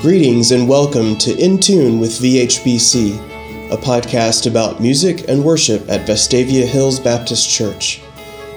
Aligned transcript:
Greetings 0.00 0.50
and 0.50 0.66
welcome 0.66 1.18
to 1.18 1.36
In 1.36 1.58
Tune 1.58 2.00
with 2.00 2.20
VHBC, 2.20 3.70
a 3.70 3.76
podcast 3.76 4.46
about 4.50 4.80
music 4.80 5.28
and 5.28 5.44
worship 5.44 5.90
at 5.90 6.06
Vestavia 6.08 6.66
Hills 6.66 6.98
Baptist 6.98 7.50
Church. 7.50 8.00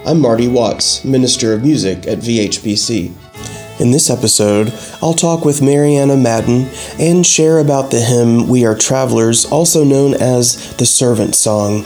I'm 0.06 0.20
Marty 0.20 0.48
Watts, 0.48 1.04
Minister 1.04 1.52
of 1.52 1.62
Music 1.62 2.06
at 2.06 2.20
VHBC. 2.20 3.12
In 3.78 3.90
this 3.90 4.08
episode, 4.08 4.72
I'll 5.02 5.12
talk 5.12 5.44
with 5.44 5.60
Mariana 5.60 6.16
Madden 6.16 6.66
and 6.98 7.26
share 7.26 7.58
about 7.58 7.90
the 7.90 8.00
hymn 8.00 8.48
We 8.48 8.64
Are 8.64 8.74
Travelers, 8.74 9.44
also 9.44 9.84
known 9.84 10.14
as 10.14 10.74
the 10.78 10.86
Servant 10.86 11.34
Song. 11.34 11.84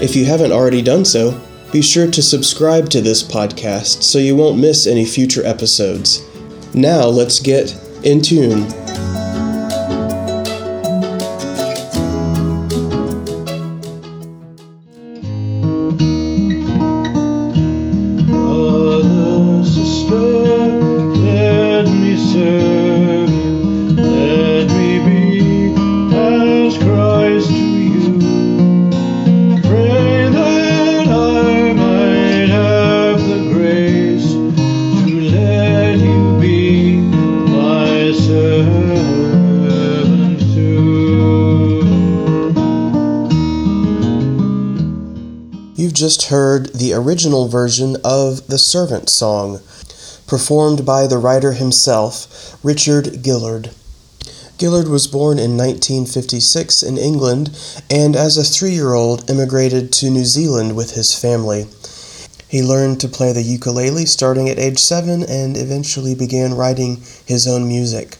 If 0.00 0.16
you 0.16 0.24
haven't 0.24 0.52
already 0.52 0.80
done 0.80 1.04
so, 1.04 1.38
be 1.70 1.82
sure 1.82 2.10
to 2.10 2.22
subscribe 2.22 2.88
to 2.88 3.02
this 3.02 3.22
podcast 3.22 4.02
so 4.02 4.18
you 4.18 4.34
won't 4.34 4.58
miss 4.58 4.86
any 4.86 5.04
future 5.04 5.44
episodes. 5.44 6.22
Now 6.72 7.04
let's 7.04 7.38
get 7.38 7.78
in 8.02 8.22
tune. 8.22 8.66
Just 46.04 46.28
heard 46.28 46.66
the 46.74 46.92
original 46.92 47.48
version 47.48 47.96
of 48.04 48.46
the 48.46 48.58
Servant 48.58 49.08
Song, 49.08 49.60
performed 50.26 50.84
by 50.84 51.06
the 51.06 51.16
writer 51.16 51.52
himself, 51.52 52.58
Richard 52.62 53.24
Gillard. 53.24 53.70
Gillard 54.60 54.88
was 54.88 55.06
born 55.06 55.38
in 55.38 55.56
1956 55.56 56.82
in 56.82 56.98
England 56.98 57.58
and 57.88 58.14
as 58.14 58.36
a 58.36 58.44
three 58.44 58.72
year 58.72 58.92
old 58.92 59.30
immigrated 59.30 59.94
to 59.94 60.10
New 60.10 60.26
Zealand 60.26 60.76
with 60.76 60.90
his 60.90 61.18
family. 61.18 61.68
He 62.50 62.62
learned 62.62 63.00
to 63.00 63.08
play 63.08 63.32
the 63.32 63.40
ukulele 63.40 64.04
starting 64.04 64.50
at 64.50 64.58
age 64.58 64.80
seven 64.80 65.22
and 65.22 65.56
eventually 65.56 66.14
began 66.14 66.52
writing 66.52 67.02
his 67.24 67.48
own 67.48 67.66
music. 67.66 68.18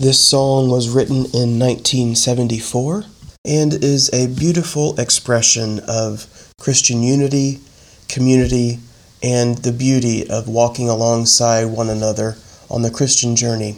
This 0.00 0.18
song 0.18 0.70
was 0.70 0.88
written 0.88 1.26
in 1.34 1.58
1974 1.58 3.04
and 3.44 3.74
is 3.74 4.08
a 4.14 4.28
beautiful 4.28 4.98
expression 4.98 5.80
of 5.86 6.26
Christian 6.58 7.02
unity, 7.02 7.60
community, 8.08 8.78
and 9.22 9.58
the 9.58 9.72
beauty 9.72 10.28
of 10.28 10.48
walking 10.48 10.88
alongside 10.88 11.64
one 11.64 11.90
another 11.90 12.36
on 12.70 12.82
the 12.82 12.90
Christian 12.90 13.36
journey. 13.36 13.76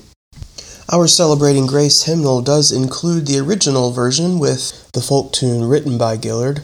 Our 0.93 1.09
Celebrating 1.09 1.67
Grace 1.67 2.05
hymnal 2.05 2.43
does 2.43 2.71
include 2.71 3.27
the 3.27 3.41
original 3.41 3.91
version 3.91 4.39
with 4.39 4.91
the 4.93 5.01
folk 5.01 5.33
tune 5.33 5.65
written 5.65 5.99
by 5.99 6.17
Gillard, 6.17 6.63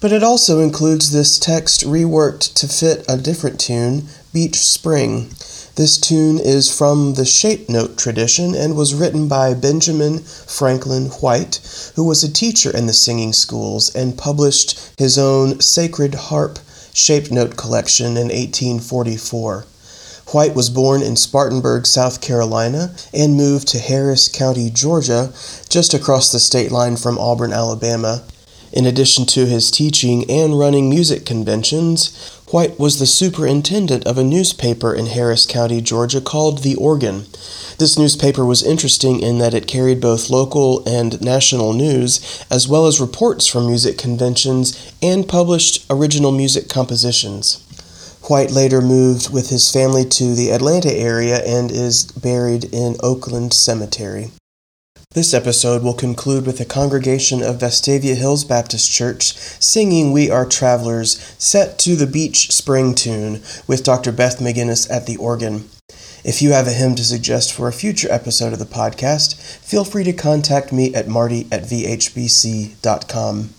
but 0.00 0.12
it 0.12 0.22
also 0.22 0.60
includes 0.60 1.10
this 1.12 1.38
text 1.38 1.82
reworked 1.84 2.54
to 2.54 2.68
fit 2.68 3.04
a 3.08 3.18
different 3.18 3.60
tune, 3.60 4.08
Beach 4.32 4.56
Spring. 4.56 5.30
This 5.78 5.96
tune 5.96 6.40
is 6.40 6.76
from 6.76 7.14
the 7.14 7.24
shape 7.24 7.68
note 7.68 7.96
tradition 7.96 8.52
and 8.52 8.74
was 8.74 8.96
written 8.96 9.28
by 9.28 9.54
Benjamin 9.54 10.18
Franklin 10.18 11.06
White, 11.20 11.60
who 11.94 12.02
was 12.02 12.24
a 12.24 12.32
teacher 12.32 12.76
in 12.76 12.86
the 12.86 12.92
singing 12.92 13.32
schools 13.32 13.94
and 13.94 14.18
published 14.18 14.76
his 14.98 15.16
own 15.16 15.60
Sacred 15.60 16.16
Harp 16.16 16.58
shape 16.92 17.30
note 17.30 17.56
collection 17.56 18.16
in 18.16 18.26
1844. 18.26 19.66
White 20.32 20.56
was 20.56 20.68
born 20.68 21.00
in 21.00 21.14
Spartanburg, 21.14 21.86
South 21.86 22.20
Carolina, 22.20 22.92
and 23.14 23.36
moved 23.36 23.68
to 23.68 23.78
Harris 23.78 24.26
County, 24.26 24.70
Georgia, 24.70 25.32
just 25.68 25.94
across 25.94 26.32
the 26.32 26.40
state 26.40 26.72
line 26.72 26.96
from 26.96 27.20
Auburn, 27.20 27.52
Alabama. 27.52 28.24
In 28.72 28.84
addition 28.84 29.26
to 29.26 29.46
his 29.46 29.70
teaching 29.70 30.28
and 30.28 30.58
running 30.58 30.90
music 30.90 31.24
conventions, 31.24 32.37
White 32.50 32.78
was 32.78 32.98
the 32.98 33.04
superintendent 33.04 34.06
of 34.06 34.16
a 34.16 34.24
newspaper 34.24 34.94
in 34.94 35.04
Harris 35.04 35.44
County, 35.44 35.82
Georgia 35.82 36.18
called 36.18 36.62
The 36.62 36.76
Organ. 36.76 37.26
This 37.76 37.98
newspaper 37.98 38.42
was 38.42 38.62
interesting 38.62 39.20
in 39.20 39.36
that 39.36 39.52
it 39.52 39.66
carried 39.66 40.00
both 40.00 40.30
local 40.30 40.82
and 40.88 41.20
national 41.20 41.74
news, 41.74 42.42
as 42.50 42.66
well 42.66 42.86
as 42.86 43.02
reports 43.02 43.46
from 43.46 43.66
music 43.66 43.98
conventions 43.98 44.94
and 45.02 45.28
published 45.28 45.84
original 45.90 46.32
music 46.32 46.70
compositions. 46.70 47.62
White 48.30 48.50
later 48.50 48.80
moved 48.80 49.30
with 49.30 49.50
his 49.50 49.70
family 49.70 50.06
to 50.06 50.34
the 50.34 50.50
Atlanta 50.50 50.90
area 50.90 51.44
and 51.44 51.70
is 51.70 52.10
buried 52.12 52.64
in 52.72 52.96
Oakland 53.02 53.52
Cemetery. 53.52 54.30
This 55.18 55.34
episode 55.34 55.82
will 55.82 55.94
conclude 55.94 56.46
with 56.46 56.60
a 56.60 56.64
congregation 56.64 57.42
of 57.42 57.58
Vestavia 57.58 58.14
Hills 58.14 58.44
Baptist 58.44 58.88
Church 58.92 59.32
singing 59.58 60.12
We 60.12 60.30
Are 60.30 60.46
Travelers, 60.46 61.18
set 61.38 61.76
to 61.80 61.96
the 61.96 62.06
Beach 62.06 62.52
Spring 62.52 62.94
tune, 62.94 63.42
with 63.66 63.82
Dr. 63.82 64.12
Beth 64.12 64.38
McGinnis 64.38 64.88
at 64.88 65.06
the 65.06 65.16
organ. 65.16 65.68
If 66.22 66.40
you 66.40 66.52
have 66.52 66.68
a 66.68 66.72
hymn 66.72 66.94
to 66.94 67.04
suggest 67.04 67.52
for 67.52 67.66
a 67.66 67.72
future 67.72 68.06
episode 68.12 68.52
of 68.52 68.60
the 68.60 68.64
podcast, 68.64 69.34
feel 69.56 69.84
free 69.84 70.04
to 70.04 70.12
contact 70.12 70.72
me 70.72 70.94
at 70.94 71.08
marty 71.08 71.48
at 71.50 71.64
vhbc.com. 71.64 73.50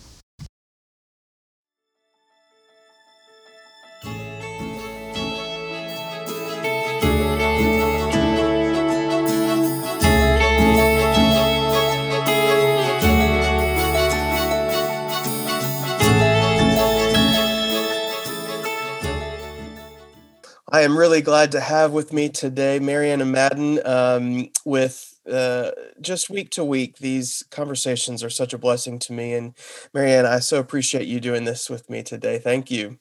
I 20.71 20.81
am 20.81 20.97
really 20.97 21.21
glad 21.21 21.51
to 21.53 21.59
have 21.59 21.93
with 21.93 22.13
me 22.13 22.29
today 22.29 22.77
Mariana 22.77 23.25
Madden. 23.25 23.79
Um, 23.85 24.49
with 24.65 25.19
uh, 25.31 25.71
just 25.99 26.29
week 26.29 26.51
to 26.51 26.63
week, 26.63 26.97
these 26.97 27.43
conversations 27.49 28.23
are 28.23 28.29
such 28.29 28.53
a 28.53 28.57
blessing 28.59 28.99
to 28.99 29.13
me. 29.13 29.33
And 29.33 29.55
Mariana, 29.95 30.29
I 30.29 30.39
so 30.39 30.59
appreciate 30.59 31.07
you 31.07 31.19
doing 31.19 31.45
this 31.45 31.71
with 31.71 31.89
me 31.89 32.03
today. 32.03 32.37
Thank 32.37 32.69
you. 32.69 32.99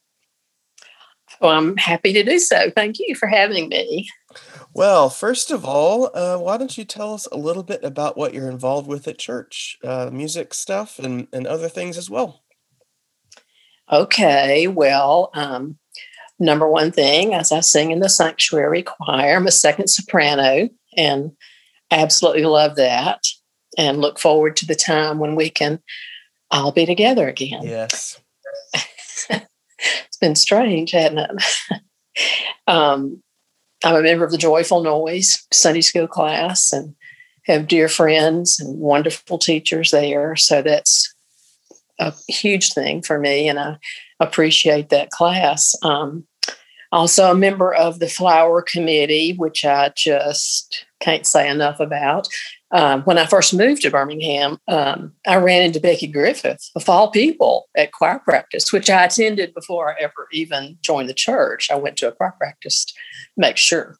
Well, 1.42 1.50
I'm 1.50 1.76
happy 1.76 2.14
to 2.14 2.24
do 2.24 2.38
so. 2.38 2.70
Thank 2.70 2.98
you 3.00 3.14
for 3.14 3.26
having 3.26 3.68
me. 3.68 4.08
Well, 4.72 5.10
first 5.10 5.50
of 5.50 5.66
all, 5.66 6.10
uh, 6.14 6.38
why 6.38 6.56
don't 6.56 6.78
you 6.78 6.86
tell 6.86 7.12
us 7.12 7.26
a 7.30 7.36
little 7.36 7.62
bit 7.62 7.84
about 7.84 8.16
what 8.16 8.32
you're 8.32 8.50
involved 8.50 8.88
with 8.88 9.06
at 9.06 9.18
church, 9.18 9.76
uh, 9.84 10.08
music 10.10 10.54
stuff, 10.54 10.98
and, 10.98 11.28
and 11.34 11.46
other 11.46 11.68
things 11.68 11.98
as 11.98 12.08
well? 12.08 12.44
Okay. 13.92 14.68
Well, 14.68 15.30
um, 15.34 15.78
number 16.38 16.68
one 16.68 16.92
thing 16.92 17.34
as 17.34 17.52
I 17.52 17.60
sing 17.60 17.90
in 17.90 18.00
the 18.00 18.08
sanctuary 18.08 18.82
choir. 18.82 19.36
I'm 19.36 19.46
a 19.46 19.52
second 19.52 19.88
soprano 19.88 20.68
and 20.96 21.32
absolutely 21.90 22.44
love 22.44 22.76
that 22.76 23.22
and 23.76 24.00
look 24.00 24.18
forward 24.18 24.56
to 24.56 24.66
the 24.66 24.74
time 24.74 25.18
when 25.18 25.34
we 25.34 25.50
can 25.50 25.80
all 26.50 26.72
be 26.72 26.86
together 26.86 27.28
again. 27.28 27.62
Yes. 27.62 28.20
it's 29.30 30.16
been 30.20 30.34
strange, 30.34 30.92
hasn't 30.92 31.20
it? 31.20 31.80
um, 32.66 33.22
I'm 33.84 33.94
a 33.94 34.02
member 34.02 34.24
of 34.24 34.32
the 34.32 34.38
Joyful 34.38 34.82
Noise 34.82 35.46
Sunday 35.52 35.80
school 35.80 36.08
class 36.08 36.72
and 36.72 36.94
have 37.44 37.68
dear 37.68 37.88
friends 37.88 38.60
and 38.60 38.78
wonderful 38.78 39.38
teachers 39.38 39.90
there. 39.90 40.36
So 40.36 40.62
that's 40.62 41.14
a 41.98 42.12
huge 42.28 42.72
thing 42.72 43.02
for 43.02 43.18
me. 43.18 43.48
And 43.48 43.58
I 43.58 43.78
appreciate 44.20 44.90
that 44.90 45.10
class. 45.10 45.74
Um, 45.82 46.26
also, 46.90 47.30
a 47.30 47.34
member 47.34 47.74
of 47.74 47.98
the 47.98 48.08
flower 48.08 48.62
committee, 48.62 49.34
which 49.34 49.64
I 49.64 49.92
just 49.96 50.86
can't 51.00 51.26
say 51.26 51.48
enough 51.48 51.80
about. 51.80 52.28
Um, 52.70 53.02
when 53.02 53.16
I 53.16 53.24
first 53.24 53.54
moved 53.54 53.82
to 53.82 53.90
Birmingham, 53.90 54.58
um, 54.68 55.12
I 55.26 55.36
ran 55.36 55.62
into 55.62 55.80
Becky 55.80 56.06
Griffith, 56.06 56.70
of 56.76 56.88
all 56.88 57.10
people, 57.10 57.68
at 57.76 57.92
choir 57.92 58.18
practice, 58.18 58.72
which 58.72 58.90
I 58.90 59.04
attended 59.04 59.54
before 59.54 59.90
I 59.90 59.94
ever 60.00 60.28
even 60.32 60.76
joined 60.82 61.08
the 61.08 61.14
church. 61.14 61.70
I 61.70 61.76
went 61.76 61.96
to 61.98 62.08
a 62.08 62.12
choir 62.12 62.34
practice 62.38 62.84
to 62.84 62.94
make 63.38 63.56
sure. 63.56 63.96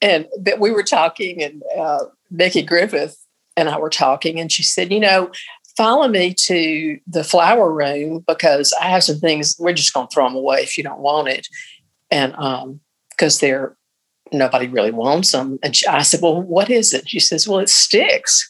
and 0.00 0.26
but 0.40 0.58
we 0.58 0.70
were 0.70 0.82
talking, 0.82 1.42
and 1.42 1.62
uh, 1.78 2.04
Becky 2.30 2.62
Griffith 2.62 3.18
and 3.58 3.68
I 3.68 3.78
were 3.78 3.90
talking, 3.90 4.40
and 4.40 4.50
she 4.50 4.62
said, 4.62 4.90
"You 4.90 5.00
know, 5.00 5.30
follow 5.78 6.08
me 6.08 6.34
to 6.34 6.98
the 7.06 7.22
flower 7.22 7.72
room 7.72 8.24
because 8.26 8.74
I 8.82 8.88
have 8.88 9.04
some 9.04 9.20
things. 9.20 9.54
We're 9.60 9.72
just 9.72 9.94
going 9.94 10.08
to 10.08 10.12
throw 10.12 10.24
them 10.24 10.34
away 10.34 10.58
if 10.58 10.76
you 10.76 10.82
don't 10.82 10.98
want 10.98 11.28
it, 11.28 11.46
and 12.10 12.34
um, 12.34 12.80
because 13.10 13.38
they're 13.38 13.76
nobody 14.32 14.66
really 14.66 14.90
wants 14.90 15.32
them. 15.32 15.58
And 15.62 15.74
she, 15.74 15.86
I 15.86 16.02
said, 16.02 16.20
well, 16.20 16.42
what 16.42 16.68
is 16.68 16.92
it? 16.92 17.08
She 17.08 17.20
says, 17.20 17.48
well, 17.48 17.60
it's 17.60 17.72
sticks. 17.72 18.46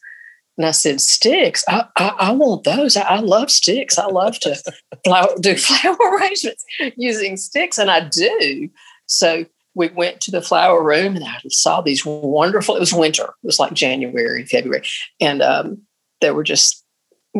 And 0.56 0.66
I 0.66 0.72
said, 0.72 1.00
sticks. 1.00 1.64
I, 1.68 1.84
I, 1.96 2.08
I 2.18 2.32
want 2.32 2.64
those. 2.64 2.96
I, 2.96 3.02
I, 3.02 3.20
love 3.20 3.48
sticks. 3.50 3.96
I 3.96 4.06
love 4.06 4.40
to 4.40 4.60
flower, 5.04 5.28
do 5.38 5.54
flower 5.54 5.96
arrangements 6.18 6.64
using 6.96 7.36
sticks, 7.36 7.78
and 7.78 7.90
I 7.90 8.08
do. 8.08 8.68
So 9.06 9.44
we 9.74 9.88
went 9.90 10.20
to 10.22 10.32
the 10.32 10.42
flower 10.42 10.82
room, 10.82 11.14
and 11.14 11.24
I 11.24 11.38
saw 11.48 11.80
these 11.80 12.04
wonderful. 12.04 12.74
It 12.74 12.80
was 12.80 12.92
winter. 12.92 13.24
It 13.24 13.46
was 13.46 13.60
like 13.60 13.74
January, 13.74 14.44
February, 14.46 14.82
and 15.20 15.42
um, 15.42 15.82
they 16.20 16.32
were 16.32 16.42
just 16.42 16.84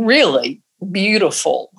really 0.04 0.62
beautiful. 0.90 1.70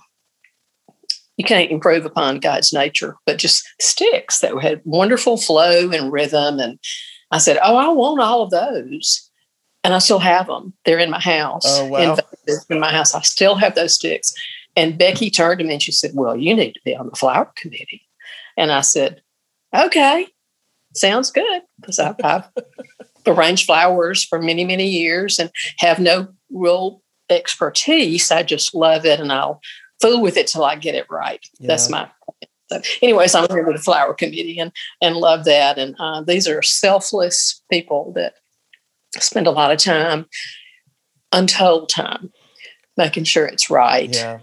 You 1.38 1.46
can't 1.46 1.72
improve 1.72 2.06
upon 2.06 2.40
God's 2.40 2.74
nature, 2.74 3.16
but 3.26 3.38
just 3.38 3.68
sticks 3.80 4.40
that 4.40 4.58
had 4.62 4.82
wonderful 4.84 5.38
flow 5.38 5.90
and 5.92 6.12
rhythm. 6.12 6.60
And 6.60 6.80
I 7.32 7.38
said, 7.38 7.58
"Oh, 7.64 7.78
I 7.78 7.90
want 7.90 8.22
all 8.22 8.44
of 8.44 8.52
those." 8.52 9.30
and 9.84 9.94
I 9.94 10.00
still 10.00 10.20
have 10.20 10.48
them. 10.48 10.74
They're 10.86 11.00
in 11.00 11.10
my 11.10 11.20
house. 11.20 11.64
Oh, 11.66 11.86
wow. 11.86 12.18
In, 12.48 12.56
in 12.70 12.80
my 12.80 12.92
house. 12.92 13.16
I 13.16 13.22
still 13.22 13.56
have 13.56 13.76
those 13.76 13.96
sticks. 13.96 14.34
And 14.76 14.98
Becky 14.98 15.30
turned 15.30 15.60
to 15.60 15.66
me 15.66 15.74
and 15.74 15.84
she 15.84 15.92
said, 15.92 16.12
Well, 16.14 16.36
you 16.36 16.54
need 16.54 16.74
to 16.74 16.82
be 16.86 16.96
on 16.96 17.10
the 17.10 17.16
flower 17.16 17.52
committee. 17.56 18.02
And 18.58 18.72
I 18.72 18.82
said, 18.82 19.22
Okay, 19.76 20.28
sounds 20.96 21.32
good. 21.32 21.62
Because 21.80 22.00
I've, 22.00 22.16
I've 22.24 22.50
arranged 23.28 23.66
flowers 23.66 24.24
for 24.24 24.42
many, 24.42 24.66
many 24.66 24.88
years 24.88 25.40
and 25.40 25.50
have 25.78 26.00
no 26.00 26.28
real 26.52 27.02
expertise. 27.30 28.32
I 28.32 28.44
just 28.44 28.74
love 28.74 29.06
it 29.06 29.20
and 29.20 29.32
I'll 29.32 29.62
fool 30.02 30.22
with 30.22 30.38
it 30.38 30.48
till 30.48 30.64
I 30.64 30.76
get 30.76 30.96
it 30.96 31.08
right. 31.10 31.46
Yeah. 31.60 31.68
That's 31.68 31.90
my 31.90 32.10
so, 32.72 32.82
anyways, 33.02 33.34
I'm 33.34 33.48
here 33.50 33.66
with 33.66 33.78
the 33.78 33.82
flower 33.82 34.14
committee 34.14 34.60
and 34.60 34.72
and 35.02 35.16
love 35.16 35.46
that. 35.46 35.78
And 35.78 35.96
uh, 36.00 36.22
these 36.22 36.48
are 36.48 36.62
selfless 36.62 37.62
people 37.72 38.14
that 38.16 38.36
spend 39.16 39.48
a 39.48 39.52
lot 39.52 39.72
of 39.72 39.80
time, 39.80 40.28
untold 41.32 41.90
time, 41.90 42.32
making 42.96 43.24
sure 43.24 43.46
it's 43.46 43.70
right. 43.70 44.14
Yeah. 44.14 44.40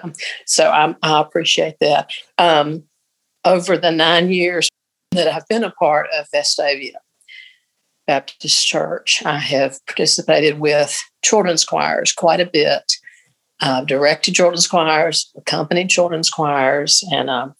Um, 0.00 0.12
so 0.46 0.70
I'm, 0.70 0.96
I 1.02 1.20
appreciate 1.20 1.76
that. 1.80 2.10
Um, 2.38 2.84
over 3.44 3.76
the 3.76 3.92
nine 3.92 4.30
years 4.30 4.68
that 5.12 5.28
I've 5.28 5.46
been 5.48 5.64
a 5.64 5.70
part 5.70 6.08
of 6.16 6.26
Vestavia 6.34 6.94
Baptist 8.06 8.66
Church, 8.66 9.22
I 9.24 9.38
have 9.38 9.78
participated 9.86 10.60
with 10.60 10.98
children's 11.22 11.64
choirs 11.64 12.12
quite 12.12 12.40
a 12.40 12.46
bit. 12.46 12.82
I've 13.60 13.86
directed 13.86 14.34
children's 14.34 14.66
choirs, 14.66 15.30
accompanied 15.36 15.88
children's 15.88 16.30
choirs, 16.30 17.02
and 17.10 17.30
um, 17.30 17.54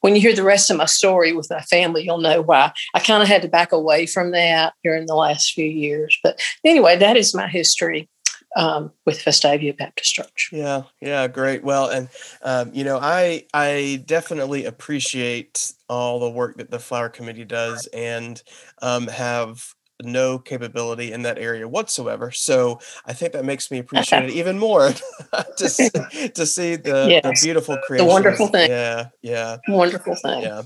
when 0.00 0.14
you 0.14 0.20
hear 0.20 0.34
the 0.34 0.42
rest 0.42 0.70
of 0.70 0.76
my 0.76 0.84
story 0.84 1.32
with 1.32 1.48
my 1.48 1.62
family, 1.62 2.04
you'll 2.04 2.18
know 2.18 2.42
why. 2.42 2.72
I 2.92 3.00
kind 3.00 3.22
of 3.22 3.28
had 3.28 3.40
to 3.42 3.48
back 3.48 3.72
away 3.72 4.04
from 4.04 4.32
that 4.32 4.74
during 4.82 5.06
the 5.06 5.14
last 5.14 5.52
few 5.52 5.64
years. 5.64 6.18
But 6.22 6.40
anyway, 6.62 6.96
that 6.96 7.16
is 7.16 7.34
my 7.34 7.48
history 7.48 8.08
um, 8.54 8.92
with 9.06 9.24
Vestavia 9.24 9.76
Baptist 9.76 10.12
Church. 10.12 10.50
Yeah, 10.52 10.82
yeah, 11.00 11.26
great. 11.28 11.64
Well, 11.64 11.88
and 11.88 12.08
um, 12.42 12.70
you 12.74 12.84
know, 12.84 12.98
I 13.00 13.46
I 13.54 14.02
definitely 14.04 14.66
appreciate 14.66 15.72
all 15.88 16.20
the 16.20 16.30
work 16.30 16.58
that 16.58 16.70
the 16.70 16.78
Flower 16.78 17.08
Committee 17.08 17.44
does, 17.44 17.86
and 17.86 18.42
um, 18.82 19.06
have 19.08 19.74
no 20.02 20.38
capability 20.38 21.12
in 21.12 21.22
that 21.22 21.38
area 21.38 21.68
whatsoever. 21.68 22.30
So 22.30 22.80
I 23.06 23.12
think 23.12 23.32
that 23.32 23.44
makes 23.44 23.70
me 23.70 23.78
appreciate 23.78 24.24
it 24.24 24.30
even 24.34 24.58
more 24.58 24.92
to 25.56 25.68
see, 25.68 25.90
to 25.90 26.46
see 26.46 26.76
the, 26.76 27.06
yes. 27.08 27.22
the 27.22 27.46
beautiful 27.46 27.76
creation. 27.86 28.06
The 28.06 28.12
wonderful 28.12 28.48
thing. 28.48 28.70
Yeah, 28.70 29.08
yeah. 29.22 29.58
Wonderful 29.68 30.16
thing. 30.16 30.42
Yeah. 30.42 30.62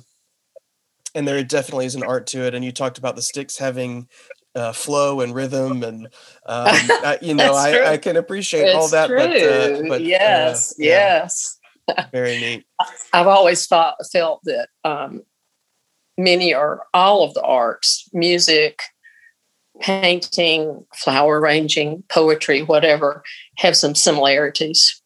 And 1.15 1.27
there 1.27 1.43
definitely 1.43 1.87
is 1.87 1.95
an 1.95 2.03
art 2.03 2.27
to 2.29 2.47
it. 2.47 2.55
And 2.55 2.65
you 2.65 2.73
talked 2.73 2.99
about 2.99 3.17
the 3.17 3.23
sticks 3.23 3.59
having 3.59 4.09
uh, 4.55 4.73
flow 4.73 5.21
and 5.21 5.35
rhythm, 5.35 5.83
and 5.85 6.07
um, 6.07 6.11
I, 6.47 7.19
you 7.23 7.35
know, 7.35 7.55
I, 7.55 7.93
I, 7.93 7.97
can 7.97 8.17
appreciate 8.17 8.63
it's 8.63 8.75
all 8.75 8.89
that. 8.89 9.09
But, 9.09 9.31
uh, 9.31 9.89
but 9.89 10.03
yes, 10.03 10.73
uh, 10.73 10.75
yes. 10.79 11.59
Very 12.13 12.39
neat. 12.39 12.67
I've 13.13 13.27
always 13.27 13.67
thought, 13.67 13.95
felt 14.13 14.41
that 14.45 14.69
um, 14.85 15.23
many 16.19 16.55
or 16.55 16.85
all 16.93 17.23
of 17.23 17.35
the 17.35 17.43
arts, 17.43 18.09
music, 18.13 18.81
painting, 19.81 20.85
flower 20.95 21.41
arranging, 21.41 22.03
poetry, 22.09 22.63
whatever, 22.63 23.23
have 23.59 23.77
some 23.77 23.95
similarities. 23.95 25.01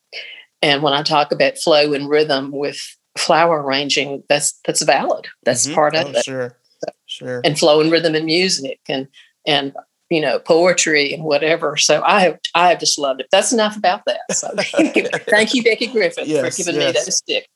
And 0.62 0.82
when 0.82 0.92
I 0.92 1.02
talk 1.02 1.32
about 1.32 1.58
flow 1.58 1.92
and 1.92 2.08
rhythm 2.08 2.52
with 2.52 2.78
flower 3.16 3.62
arranging, 3.62 4.22
that's 4.28 4.58
that's 4.64 4.82
valid. 4.82 5.26
That's 5.44 5.66
mm-hmm. 5.66 5.74
part 5.74 5.94
of 5.94 6.06
oh, 6.06 6.10
it. 6.10 6.24
Sure, 6.24 6.56
sure. 7.06 7.40
And 7.44 7.58
flow 7.58 7.80
and 7.80 7.90
rhythm 7.90 8.14
and 8.14 8.26
music 8.26 8.80
and 8.88 9.08
and 9.46 9.74
you 10.08 10.20
know 10.20 10.38
poetry 10.38 11.12
and 11.12 11.24
whatever. 11.24 11.76
So 11.76 12.02
I 12.04 12.20
have 12.20 12.38
I 12.54 12.68
have 12.70 12.80
just 12.80 12.98
loved 12.98 13.20
it. 13.20 13.26
That's 13.32 13.52
enough 13.52 13.76
about 13.76 14.02
that. 14.06 14.20
So 14.32 14.48
thank 15.26 15.54
you, 15.54 15.62
Becky 15.62 15.88
Griffin, 15.88 16.24
yes, 16.26 16.56
for 16.56 16.64
giving 16.64 16.80
yes. 16.80 16.94
me 16.94 17.00
that 17.04 17.12
stick. 17.12 17.48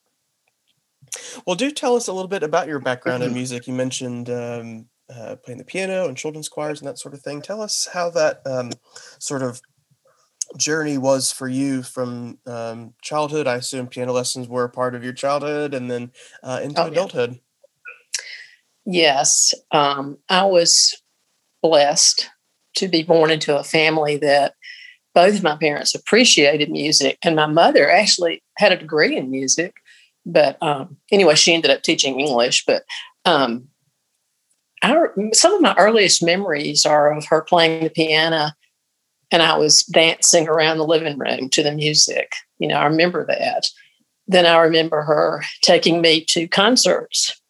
Well, 1.47 1.57
do 1.57 1.71
tell 1.71 1.97
us 1.97 2.09
a 2.09 2.13
little 2.13 2.29
bit 2.29 2.43
about 2.43 2.67
your 2.67 2.79
background 2.79 3.23
in 3.23 3.33
music. 3.33 3.67
You 3.67 3.75
mentioned 3.75 4.29
um, 4.29 4.87
uh, 5.15 5.37
playing 5.37 5.59
the 5.59 5.65
piano 5.65 6.09
and 6.09 6.17
children's 6.17 6.49
choirs 6.49 6.81
and 6.81 6.89
that 6.89 6.99
sort 6.99 7.15
of 7.15 7.21
thing. 7.21 7.43
Tell 7.43 7.61
us 7.61 7.89
how 7.93 8.11
that 8.11 8.43
um, 8.47 8.71
sort 9.19 9.43
of 9.43 9.61
journey 10.57 10.99
was 10.99 11.33
for 11.33 11.49
you 11.49 11.83
from 11.83 12.39
um, 12.47 12.95
childhood. 13.03 13.47
I 13.47 13.57
assume 13.57 13.87
piano 13.89 14.13
lessons 14.13 14.49
were 14.49 14.65
a 14.65 14.71
part 14.71 14.95
of 14.95 15.05
your 15.05 15.13
childhood 15.13 15.75
and 15.75 15.91
then 15.91 16.13
uh, 16.43 16.61
into 16.63 16.83
oh, 16.83 16.87
adulthood. 16.87 17.41
Yes, 18.85 19.53
um, 19.73 20.19
I 20.29 20.45
was 20.45 20.95
blessed 21.63 22.31
to 22.77 22.89
be 22.89 23.03
born 23.03 23.31
into 23.31 23.59
a 23.59 23.65
family 23.65 24.17
that 24.19 24.55
both 25.15 25.35
of 25.35 25.43
my 25.43 25.57
parents 25.57 25.95
appreciated 25.95 26.71
music, 26.71 27.19
and 27.23 27.35
my 27.35 27.47
mother 27.47 27.91
actually 27.91 28.43
had 28.59 28.71
a 28.71 28.77
degree 28.77 29.17
in 29.17 29.31
music. 29.31 29.75
But 30.27 30.63
um, 30.63 30.99
anyway, 31.11 31.37
she 31.37 31.55
ended 31.55 31.71
up 31.71 31.83
teaching 31.83 32.21
English. 32.21 32.65
But 32.67 32.85
um, 33.25 33.69
our, 34.83 35.15
some 35.33 35.55
of 35.55 35.61
my 35.61 35.75
earliest 35.79 36.23
memories 36.23 36.85
are 36.85 37.13
of 37.13 37.25
her 37.27 37.43
playing 37.43 37.85
the 37.85 37.91
piano 37.91 38.53
and 39.31 39.43
I 39.43 39.57
was 39.57 39.85
dancing 39.85 40.49
around 40.49 40.79
the 40.79 40.87
living 40.87 41.19
room 41.19 41.49
to 41.51 41.63
the 41.63 41.73
music. 41.73 42.33
You 42.59 42.69
know, 42.69 42.77
I 42.77 42.87
remember 42.87 43.25
that. 43.27 43.67
Then 44.29 44.47
I 44.47 44.59
remember 44.59 45.03
her 45.03 45.43
taking 45.63 46.01
me 46.01 46.25
to 46.27 46.49
concerts 46.49 47.41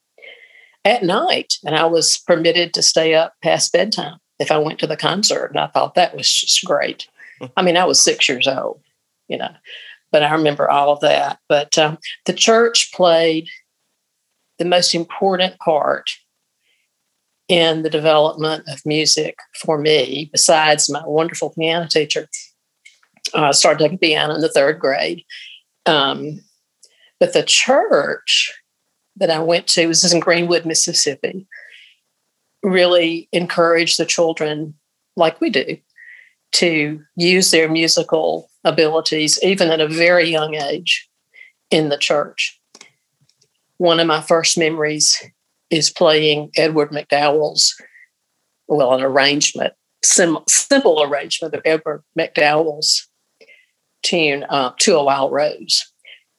at 0.84 1.02
night, 1.02 1.54
and 1.64 1.74
I 1.74 1.86
was 1.86 2.18
permitted 2.26 2.72
to 2.74 2.82
stay 2.82 3.14
up 3.14 3.34
past 3.42 3.72
bedtime 3.72 4.18
if 4.38 4.50
I 4.50 4.58
went 4.58 4.78
to 4.80 4.86
the 4.86 4.96
concert. 4.96 5.46
And 5.46 5.58
I 5.58 5.66
thought 5.68 5.94
that 5.94 6.16
was 6.16 6.30
just 6.30 6.64
great. 6.64 7.08
I 7.56 7.62
mean, 7.62 7.76
I 7.76 7.84
was 7.84 8.00
six 8.00 8.28
years 8.28 8.46
old, 8.46 8.80
you 9.28 9.36
know, 9.36 9.50
but 10.12 10.22
I 10.22 10.32
remember 10.32 10.70
all 10.70 10.92
of 10.92 11.00
that. 11.00 11.38
But 11.48 11.76
um, 11.76 11.98
the 12.24 12.32
church 12.32 12.92
played 12.94 13.48
the 14.58 14.64
most 14.64 14.94
important 14.94 15.58
part 15.58 16.10
in 17.48 17.82
the 17.82 17.90
development 17.90 18.64
of 18.68 18.84
music 18.84 19.38
for 19.54 19.78
me, 19.78 20.28
besides 20.32 20.90
my 20.90 21.02
wonderful 21.06 21.50
piano 21.50 21.86
teacher. 21.86 22.28
Uh, 23.34 23.46
I 23.46 23.50
started 23.52 23.82
taking 23.82 23.98
piano 23.98 24.34
in 24.34 24.40
the 24.40 24.48
third 24.48 24.78
grade. 24.78 25.24
Um, 25.84 26.40
but 27.20 27.32
the 27.32 27.42
church 27.42 28.52
that 29.16 29.30
I 29.30 29.38
went 29.38 29.66
to 29.68 29.86
was 29.86 30.12
in 30.12 30.20
Greenwood, 30.20 30.66
Mississippi, 30.66 31.46
really 32.62 33.28
encouraged 33.32 33.98
the 33.98 34.04
children, 34.04 34.74
like 35.16 35.40
we 35.40 35.50
do, 35.50 35.78
to 36.52 37.00
use 37.16 37.50
their 37.50 37.68
musical 37.68 38.50
abilities, 38.64 39.38
even 39.42 39.70
at 39.70 39.80
a 39.80 39.88
very 39.88 40.28
young 40.28 40.54
age, 40.56 41.08
in 41.70 41.88
the 41.88 41.98
church. 41.98 42.60
One 43.78 44.00
of 44.00 44.06
my 44.06 44.20
first 44.20 44.58
memories 44.58 45.22
is 45.70 45.90
playing 45.90 46.50
Edward 46.56 46.92
MacDowell's, 46.92 47.75
well, 48.68 48.94
an 48.94 49.02
arrangement, 49.02 49.75
sim- 50.04 50.38
simple 50.49 51.02
arrangement 51.02 51.54
of 51.54 51.62
Edward 51.64 52.02
MacDowell's 52.14 53.08
tune, 54.02 54.44
uh, 54.49 54.73
To 54.80 54.96
a 54.96 55.04
Wild 55.04 55.32
Rose, 55.32 55.85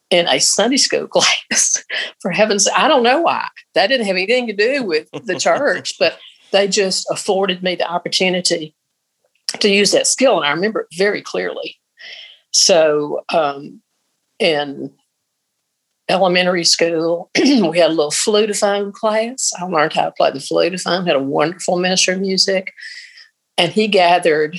in 0.10 0.28
a 0.28 0.40
Sunday 0.40 0.78
school 0.78 1.08
class. 1.52 1.84
For 2.22 2.32
heaven's 2.32 2.66
sake, 2.66 2.74
I 2.78 2.88
don't 2.88 3.04
know 3.04 3.22
why. 3.22 3.48
That 3.76 3.88
didn't 3.88 4.08
have 4.08 4.16
anything 4.16 4.48
to 4.48 4.54
do 4.54 4.84
with 4.84 5.10
the 5.12 5.36
church, 5.40 5.94
but 6.00 6.18
they 6.52 6.68
just 6.68 7.06
afforded 7.12 7.62
me 7.62 7.76
the 7.76 7.90
opportunity 7.90 8.74
to 9.60 9.70
use 9.70 9.92
that 9.92 10.08
skill. 10.08 10.38
And 10.38 10.46
I 10.46 10.52
remember 10.52 10.82
it 10.82 10.98
very 10.98 11.22
clearly. 11.22 11.78
So, 12.52 13.22
um, 13.34 13.82
in 14.40 14.94
elementary 16.10 16.64
school, 16.64 17.30
we 17.38 17.78
had 17.78 17.90
a 17.90 17.94
little 17.94 18.12
flutophone 18.12 18.94
class. 18.94 19.52
I 19.60 19.66
learned 19.66 19.94
how 19.94 20.06
to 20.06 20.12
play 20.12 20.32
the 20.32 20.40
flutophone, 20.40 21.06
had 21.06 21.16
a 21.16 21.22
wonderful 21.22 21.78
minister 21.78 22.14
of 22.14 22.22
music. 22.22 22.74
And 23.58 23.72
he 23.72 23.88
gathered 23.88 24.58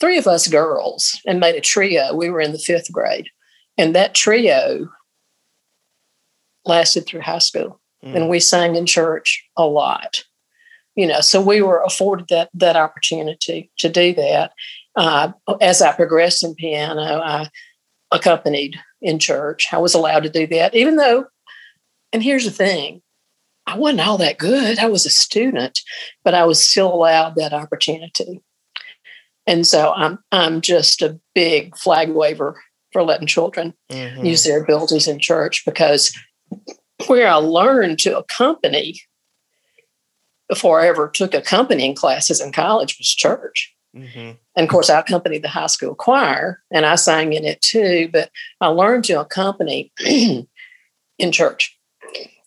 three 0.00 0.16
of 0.16 0.26
us 0.26 0.48
girls 0.48 1.20
and 1.26 1.40
made 1.40 1.56
a 1.56 1.60
trio. 1.60 2.14
We 2.14 2.30
were 2.30 2.40
in 2.40 2.52
the 2.52 2.58
fifth 2.58 2.90
grade. 2.90 3.28
And 3.76 3.94
that 3.94 4.14
trio 4.14 4.88
lasted 6.64 7.06
through 7.06 7.20
high 7.20 7.38
school. 7.38 7.80
Mm. 8.04 8.16
And 8.16 8.28
we 8.30 8.40
sang 8.40 8.76
in 8.76 8.86
church 8.86 9.44
a 9.56 9.66
lot. 9.66 10.24
you 10.96 11.06
know, 11.06 11.20
so 11.20 11.40
we 11.40 11.62
were 11.62 11.82
afforded 11.82 12.26
that 12.28 12.50
that 12.54 12.76
opportunity 12.76 13.70
to 13.78 13.88
do 13.88 14.14
that. 14.14 14.52
Uh, 14.96 15.32
as 15.60 15.80
I 15.80 15.92
progressed 15.92 16.42
in 16.44 16.54
piano, 16.54 17.00
I 17.00 17.48
accompanied 18.10 18.76
in 19.02 19.18
church. 19.18 19.66
I 19.72 19.78
was 19.78 19.94
allowed 19.94 20.22
to 20.24 20.30
do 20.30 20.46
that, 20.48 20.74
even 20.74 20.96
though. 20.96 21.26
And 22.12 22.22
here's 22.22 22.44
the 22.44 22.50
thing: 22.50 23.02
I 23.66 23.78
wasn't 23.78 24.06
all 24.06 24.18
that 24.18 24.38
good. 24.38 24.78
I 24.78 24.86
was 24.86 25.06
a 25.06 25.10
student, 25.10 25.80
but 26.24 26.34
I 26.34 26.44
was 26.44 26.66
still 26.66 26.92
allowed 26.92 27.36
that 27.36 27.52
opportunity. 27.52 28.42
And 29.46 29.66
so 29.66 29.92
I'm 29.94 30.18
I'm 30.32 30.60
just 30.60 31.02
a 31.02 31.18
big 31.34 31.76
flag 31.76 32.10
waver 32.10 32.60
for 32.92 33.02
letting 33.02 33.26
children 33.26 33.74
mm-hmm. 33.90 34.24
use 34.24 34.44
their 34.44 34.62
abilities 34.62 35.06
in 35.06 35.18
church 35.18 35.64
because 35.64 36.16
where 37.06 37.28
I 37.28 37.34
learned 37.34 37.98
to 38.00 38.18
accompany 38.18 39.00
before 40.48 40.80
I 40.80 40.88
ever 40.88 41.08
took 41.08 41.32
accompanying 41.32 41.94
classes 41.94 42.40
in 42.40 42.52
college 42.52 42.96
was 42.98 43.08
church. 43.08 43.74
Mm-hmm. 43.94 44.32
And 44.56 44.64
of 44.64 44.68
course, 44.68 44.88
I 44.88 45.00
accompanied 45.00 45.42
the 45.42 45.48
high 45.48 45.66
school 45.66 45.94
choir 45.94 46.62
and 46.70 46.86
I 46.86 46.94
sang 46.94 47.32
in 47.32 47.44
it 47.44 47.60
too, 47.60 48.08
but 48.12 48.30
I 48.60 48.68
learned 48.68 49.04
to 49.04 49.20
accompany 49.20 49.92
in 51.18 51.32
church, 51.32 51.76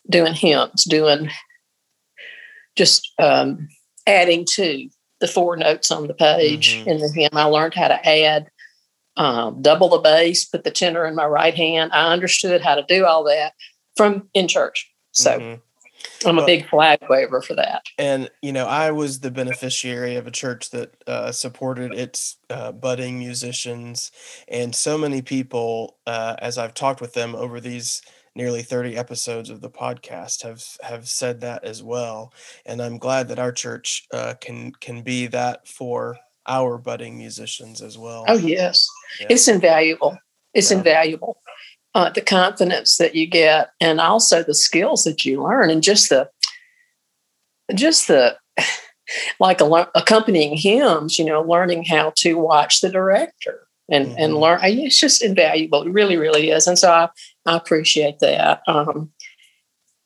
doing 0.10 0.34
hymns, 0.34 0.86
doing 0.86 1.30
just 2.76 3.12
um, 3.20 3.68
adding 4.08 4.46
to 4.54 4.90
the 5.20 5.28
four 5.28 5.56
notes 5.56 5.92
on 5.92 6.08
the 6.08 6.14
page 6.14 6.76
mm-hmm. 6.76 6.90
in 6.90 6.98
the 7.00 7.10
hymn. 7.10 7.30
I 7.34 7.44
learned 7.44 7.74
how 7.74 7.88
to 7.88 8.08
add 8.08 8.50
um, 9.16 9.62
double 9.62 9.90
the 9.90 10.00
bass, 10.00 10.46
put 10.46 10.64
the 10.64 10.72
tenor 10.72 11.06
in 11.06 11.16
my 11.16 11.26
right 11.26 11.54
hand. 11.54 11.92
I 11.94 12.12
understood 12.12 12.62
how 12.62 12.76
to 12.76 12.86
do 12.88 13.06
all 13.06 13.24
that 13.26 13.54
from 13.96 14.30
in 14.34 14.48
church. 14.48 14.90
So 15.12 15.40
mm-hmm. 15.40 15.62
I'm 16.26 16.40
a 16.40 16.46
big 16.46 16.68
flag 16.70 17.00
waver 17.10 17.42
for 17.42 17.56
that. 17.56 17.86
And 17.98 18.30
you 18.42 18.52
know, 18.52 18.66
I 18.66 18.92
was 18.92 19.20
the 19.20 19.32
beneficiary 19.32 20.16
of 20.16 20.28
a 20.28 20.32
church 20.32 20.70
that 20.72 20.96
uh, 21.08 21.32
supported 21.32 21.94
its 21.94 22.38
uh, 22.50 22.72
budding 22.72 23.20
musicians, 23.20 24.12
and 24.48 24.74
so 24.76 24.98
many 24.98 25.22
people, 25.22 25.98
uh, 26.08 26.36
as 26.40 26.58
I've 26.58 26.74
talked 26.74 27.02
with 27.02 27.14
them 27.14 27.36
over 27.36 27.60
these 27.60 28.02
nearly 28.36 28.64
30 28.64 28.98
episodes 28.98 29.50
of 29.50 29.62
the 29.62 29.70
podcast, 29.70 30.44
have 30.44 30.64
have 30.82 31.08
said 31.08 31.42
that 31.42 31.64
as 31.64 31.84
well. 31.84 32.34
And 32.66 32.82
I'm 32.82 32.98
glad 32.98 33.28
that 33.30 33.40
our 33.40 33.52
church 33.52 34.08
uh, 34.14 34.36
can 34.40 34.72
can 34.74 35.02
be 35.02 35.28
that 35.28 35.68
for 35.68 36.18
our 36.48 36.78
budding 36.78 37.18
musicians 37.18 37.82
as 37.82 37.98
well. 37.98 38.26
Oh 38.28 38.38
yes, 38.38 38.88
yeah. 39.20 39.28
it's 39.30 39.48
invaluable. 39.48 40.18
It's 40.54 40.72
yeah. 40.72 40.78
invaluable 40.78 41.38
uh, 41.96 42.10
the 42.10 42.22
confidence 42.22 42.98
that 42.98 43.16
you 43.16 43.28
get 43.28 43.72
and 43.80 44.00
also 44.00 44.44
the 44.44 44.56
skills 44.56 45.04
that 45.04 45.26
you 45.26 45.44
learn 45.44 45.70
and 45.70 45.84
just 45.84 46.10
the 46.10 46.30
just 47.74 48.08
the 48.08 48.36
like 49.40 49.62
a, 49.62 49.90
accompanying 49.96 50.58
hymns 50.58 51.20
you 51.20 51.26
know 51.26 51.42
learning 51.42 51.84
how 51.84 52.12
to 52.16 52.36
watch 52.36 52.82
the 52.82 52.90
director 52.90 53.68
and 53.90 54.08
mm-hmm. 54.08 54.16
and 54.18 54.38
learn 54.38 54.60
it's 54.64 55.00
just 55.00 55.22
invaluable. 55.22 55.84
It 55.84 55.92
really 55.92 56.18
really 56.18 56.50
is. 56.50 56.68
And 56.68 56.80
so 56.80 56.92
i, 56.92 57.10
I 57.46 57.56
appreciate 57.56 58.20
that. 58.20 58.62
Um, 58.68 59.12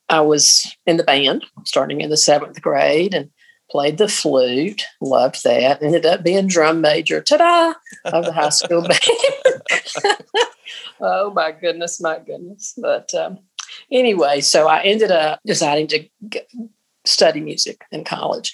i 0.09 0.21
was 0.21 0.75
in 0.85 0.97
the 0.97 1.03
band 1.03 1.45
starting 1.65 2.01
in 2.01 2.09
the 2.09 2.17
seventh 2.17 2.61
grade 2.61 3.13
and 3.13 3.29
played 3.69 3.97
the 3.97 4.07
flute. 4.07 4.83
Loved 5.01 5.43
that. 5.43 5.83
Ended 5.83 6.05
up 6.05 6.23
being 6.23 6.47
drum 6.47 6.81
major. 6.81 7.21
Ta-da! 7.21 7.73
Of 8.05 8.25
the 8.25 8.33
high 8.33 8.49
school 8.49 8.81
band 8.87 9.01
oh 11.01 11.31
my 11.33 11.51
goodness, 11.51 12.01
my 12.01 12.19
goodness. 12.19 12.73
But 12.77 13.13
um, 13.13 13.39
anyway, 13.91 14.41
so 14.41 14.67
I 14.67 14.81
ended 14.83 15.11
up 15.11 15.39
deciding 15.45 15.87
to 15.87 16.07
get, 16.29 16.47
study 17.05 17.41
music 17.41 17.81
in 17.91 18.03
college. 18.03 18.51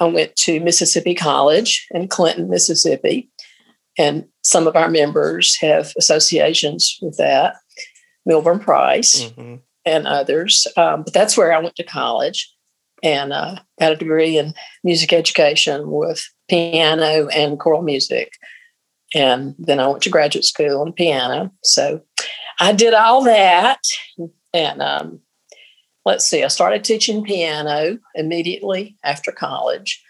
I 0.00 0.04
went 0.04 0.36
to 0.36 0.60
Mississippi 0.60 1.14
College 1.14 1.86
in 1.90 2.08
Clinton, 2.08 2.48
Mississippi, 2.48 3.30
and 3.98 4.26
some 4.44 4.66
of 4.66 4.76
our 4.76 4.88
members 4.88 5.56
have 5.60 5.92
associations 5.98 6.98
with 7.02 7.16
that, 7.16 7.56
Milburn 8.24 8.60
Price 8.60 9.24
mm-hmm. 9.24 9.56
and 9.84 10.06
others. 10.06 10.66
Um, 10.76 11.02
but 11.02 11.12
that's 11.12 11.36
where 11.36 11.52
I 11.52 11.58
went 11.58 11.74
to 11.76 11.84
college 11.84 12.52
and 13.02 13.32
uh, 13.32 13.56
got 13.80 13.92
a 13.92 13.96
degree 13.96 14.38
in 14.38 14.54
music 14.84 15.12
education 15.12 15.90
with 15.90 16.22
piano 16.48 17.28
and 17.28 17.58
choral 17.58 17.82
music. 17.82 18.32
And 19.14 19.54
then 19.58 19.80
I 19.80 19.86
went 19.86 20.02
to 20.02 20.10
graduate 20.10 20.44
school 20.44 20.80
on 20.80 20.92
piano. 20.92 21.50
So 21.64 22.02
I 22.60 22.72
did 22.72 22.94
all 22.94 23.24
that. 23.24 23.80
And 24.52 24.82
um, 24.82 25.20
let's 26.04 26.26
see, 26.26 26.44
I 26.44 26.48
started 26.48 26.84
teaching 26.84 27.24
piano 27.24 27.98
immediately 28.14 28.96
after 29.04 29.32
college. 29.32 30.02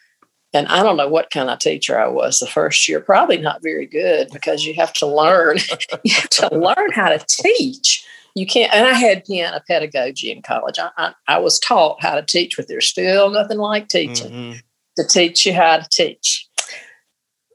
And 0.55 0.67
I 0.69 0.83
don't 0.83 0.97
know 0.97 1.09
what 1.09 1.31
kind 1.31 1.51
of 1.51 1.59
teacher 1.59 1.99
I 1.99 2.09
was 2.09 2.39
the 2.39 2.47
first 2.47 2.89
year, 2.89 3.01
probably 3.01 3.37
not 3.37 3.63
very 3.63 3.87
good 3.87 4.31
because 4.33 4.65
you 4.65 4.75
have 4.75 4.93
to 4.95 5.07
learn, 5.07 5.59
you 6.05 6.15
have 6.15 6.31
to 6.31 6.57
learn 6.57 6.93
how 6.93 7.11
to 7.11 7.25
teach. 7.29 8.05
You 8.35 8.47
can't, 8.47 8.73
and 8.73 8.87
I 8.87 8.95
had 8.95 9.25
piano 9.25 9.61
pedagogy 9.67 10.31
in 10.31 10.43
college. 10.43 10.79
I, 10.79 10.91
I, 10.97 11.13
I 11.27 11.39
was 11.39 11.59
taught 11.59 12.03
how 12.03 12.15
to 12.15 12.23
teach, 12.23 12.57
but 12.57 12.69
there's 12.69 12.87
still 12.87 13.31
nothing 13.31 13.59
like 13.59 13.89
teaching 13.89 14.31
mm-hmm. 14.31 14.59
to 14.97 15.07
teach 15.07 15.45
you 15.45 15.53
how 15.53 15.79
to 15.79 15.89
teach. 15.91 16.48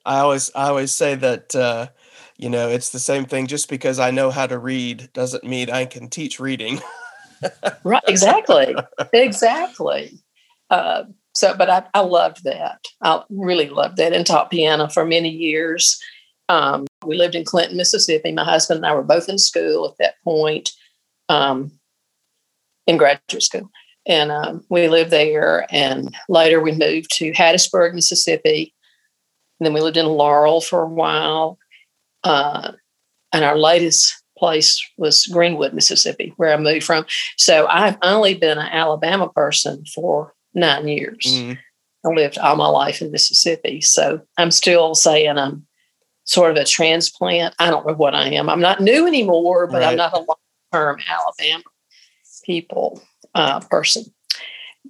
I 0.05 0.19
always 0.19 0.51
I 0.55 0.69
always 0.69 0.91
say 0.91 1.15
that 1.15 1.55
uh, 1.55 1.87
you 2.37 2.49
know 2.49 2.69
it's 2.69 2.89
the 2.89 2.99
same 2.99 3.25
thing. 3.25 3.47
Just 3.47 3.69
because 3.69 3.99
I 3.99 4.11
know 4.11 4.31
how 4.31 4.47
to 4.47 4.57
read 4.57 5.09
doesn't 5.13 5.43
mean 5.43 5.69
I 5.69 5.85
can 5.85 6.09
teach 6.09 6.39
reading. 6.39 6.81
right. 7.83 8.03
Exactly. 8.07 8.75
exactly. 9.13 10.19
Uh, 10.69 11.03
so, 11.35 11.55
but 11.55 11.69
I, 11.69 11.83
I 11.93 12.01
loved 12.01 12.43
that. 12.43 12.85
I 13.01 13.23
really 13.29 13.69
loved 13.69 13.97
that 13.97 14.13
and 14.13 14.25
taught 14.25 14.51
piano 14.51 14.87
for 14.87 15.05
many 15.05 15.29
years. 15.29 15.99
Um, 16.49 16.85
we 17.05 17.17
lived 17.17 17.35
in 17.35 17.45
Clinton, 17.45 17.77
Mississippi. 17.77 18.31
My 18.31 18.43
husband 18.43 18.77
and 18.77 18.85
I 18.85 18.93
were 18.93 19.03
both 19.03 19.29
in 19.29 19.37
school 19.37 19.87
at 19.87 19.97
that 19.99 20.15
point, 20.23 20.71
um, 21.29 21.71
in 22.85 22.97
graduate 22.97 23.43
school. 23.43 23.69
And 24.05 24.31
um, 24.31 24.63
we 24.69 24.87
lived 24.87 25.11
there. 25.11 25.65
And 25.71 26.15
later 26.29 26.61
we 26.61 26.71
moved 26.71 27.09
to 27.17 27.31
Hattiesburg, 27.31 27.93
Mississippi, 27.93 28.73
and 29.63 29.67
then 29.67 29.73
we 29.73 29.79
lived 29.79 29.95
in 29.95 30.07
Laurel 30.07 30.59
for 30.59 30.81
a 30.81 30.89
while. 30.89 31.57
Uh, 32.25 32.73
and 33.31 33.45
our 33.45 33.57
latest 33.57 34.13
place 34.37 34.85
was 34.97 35.25
Greenwood, 35.27 35.73
Mississippi, 35.73 36.33
where 36.35 36.53
I 36.53 36.57
moved 36.57 36.83
from. 36.83 37.05
So 37.37 37.65
I've 37.67 37.95
only 38.01 38.33
been 38.33 38.57
an 38.57 38.67
Alabama 38.69 39.29
person 39.29 39.85
for 39.85 40.33
nine 40.53 40.89
years. 40.89 41.23
Mm. 41.25 41.57
I 42.05 42.09
lived 42.09 42.37
all 42.37 42.57
my 42.57 42.67
life 42.67 43.01
in 43.01 43.09
Mississippi. 43.09 43.79
So 43.79 44.19
I'm 44.37 44.51
still 44.51 44.95
saying 44.95 45.37
I'm 45.37 45.65
sort 46.25 46.51
of 46.51 46.57
a 46.57 46.65
transplant. 46.65 47.55
I 47.57 47.69
don't 47.69 47.87
know 47.87 47.93
what 47.93 48.15
I 48.15 48.31
am. 48.31 48.49
I'm 48.49 48.59
not 48.59 48.81
new 48.81 49.07
anymore, 49.07 49.67
but 49.67 49.79
right. 49.81 49.91
I'm 49.91 49.95
not 49.95 50.11
a 50.11 50.19
long 50.19 50.35
term 50.73 50.99
Alabama 51.07 51.63
people 52.43 53.01
uh, 53.33 53.61
person. 53.61 54.03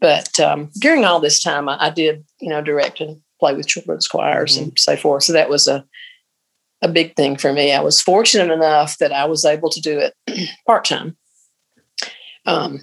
But 0.02 0.40
um, 0.40 0.72
during 0.80 1.06
all 1.06 1.20
this 1.20 1.44
time, 1.44 1.70
I, 1.70 1.78
I, 1.80 1.90
did, 1.92 2.26
you 2.42 2.50
know, 2.50 2.64
direct 2.64 3.02
and 3.02 3.22
play 3.44 3.54
with 3.54 3.68
children's 3.68 4.08
choirs 4.08 4.56
mm-hmm. 4.56 4.70
and 4.70 4.80
so 4.80 4.96
forth. 4.96 5.24
So 5.24 5.34
that 5.34 5.50
was 5.50 5.68
a 5.68 5.86
a 6.82 6.88
big 6.90 7.16
thing 7.16 7.38
for 7.38 7.54
me. 7.54 7.72
I 7.72 7.82
was 7.82 8.02
fortunate 8.02 8.52
enough 8.52 8.98
that 8.98 9.14
I 9.14 9.26
was 9.26 9.46
able 9.46 9.70
to 9.70 9.82
do 9.82 10.00
it 10.00 10.14
part 10.68 10.86
time. 10.86 11.16
Um, 12.46 12.82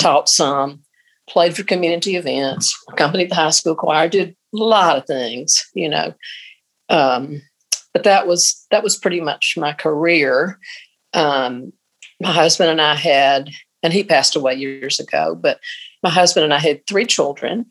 taught 0.00 0.28
some, 0.28 0.84
played 1.28 1.56
for 1.56 1.64
community 1.64 2.14
events, 2.14 2.76
accompanied 2.88 3.30
the 3.30 3.34
high 3.34 3.50
school 3.50 3.74
choir, 3.74 4.08
did 4.08 4.30
a 4.30 4.56
lot 4.56 4.96
of 4.96 5.04
things, 5.04 5.68
you 5.74 5.88
know. 5.88 6.14
Um, 6.88 7.42
but 7.92 8.04
that 8.04 8.28
was 8.28 8.64
that 8.70 8.84
was 8.84 8.96
pretty 8.96 9.20
much 9.20 9.54
my 9.56 9.72
career. 9.72 10.60
Um, 11.12 11.72
my 12.20 12.30
husband 12.30 12.70
and 12.70 12.80
I 12.80 12.94
had, 12.94 13.50
and 13.82 13.92
he 13.92 14.04
passed 14.04 14.36
away 14.36 14.54
years 14.54 15.00
ago, 15.00 15.34
but 15.34 15.58
my 16.04 16.10
husband 16.10 16.44
and 16.44 16.54
I 16.54 16.60
had 16.60 16.86
three 16.86 17.04
children, 17.04 17.66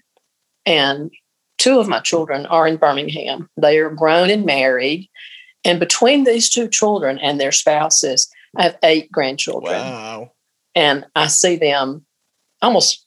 and 0.66 1.10
two 1.58 1.80
of 1.80 1.88
my 1.88 2.00
children 2.00 2.46
are 2.48 2.68
in 2.68 2.78
Birmingham. 2.78 3.50
They 3.58 3.78
are 3.80 3.90
grown 3.90 4.30
and 4.30 4.46
married. 4.46 5.10
And 5.64 5.80
between 5.80 6.24
these 6.24 6.50
two 6.50 6.68
children 6.68 7.18
and 7.20 7.40
their 7.40 7.52
spouses, 7.52 8.30
I 8.56 8.64
have 8.64 8.78
eight 8.84 9.12
grandchildren. 9.12 9.74
Wow. 9.74 10.32
And 10.76 11.06
I 11.16 11.28
see 11.28 11.56
them 11.56 12.06
almost 12.62 13.06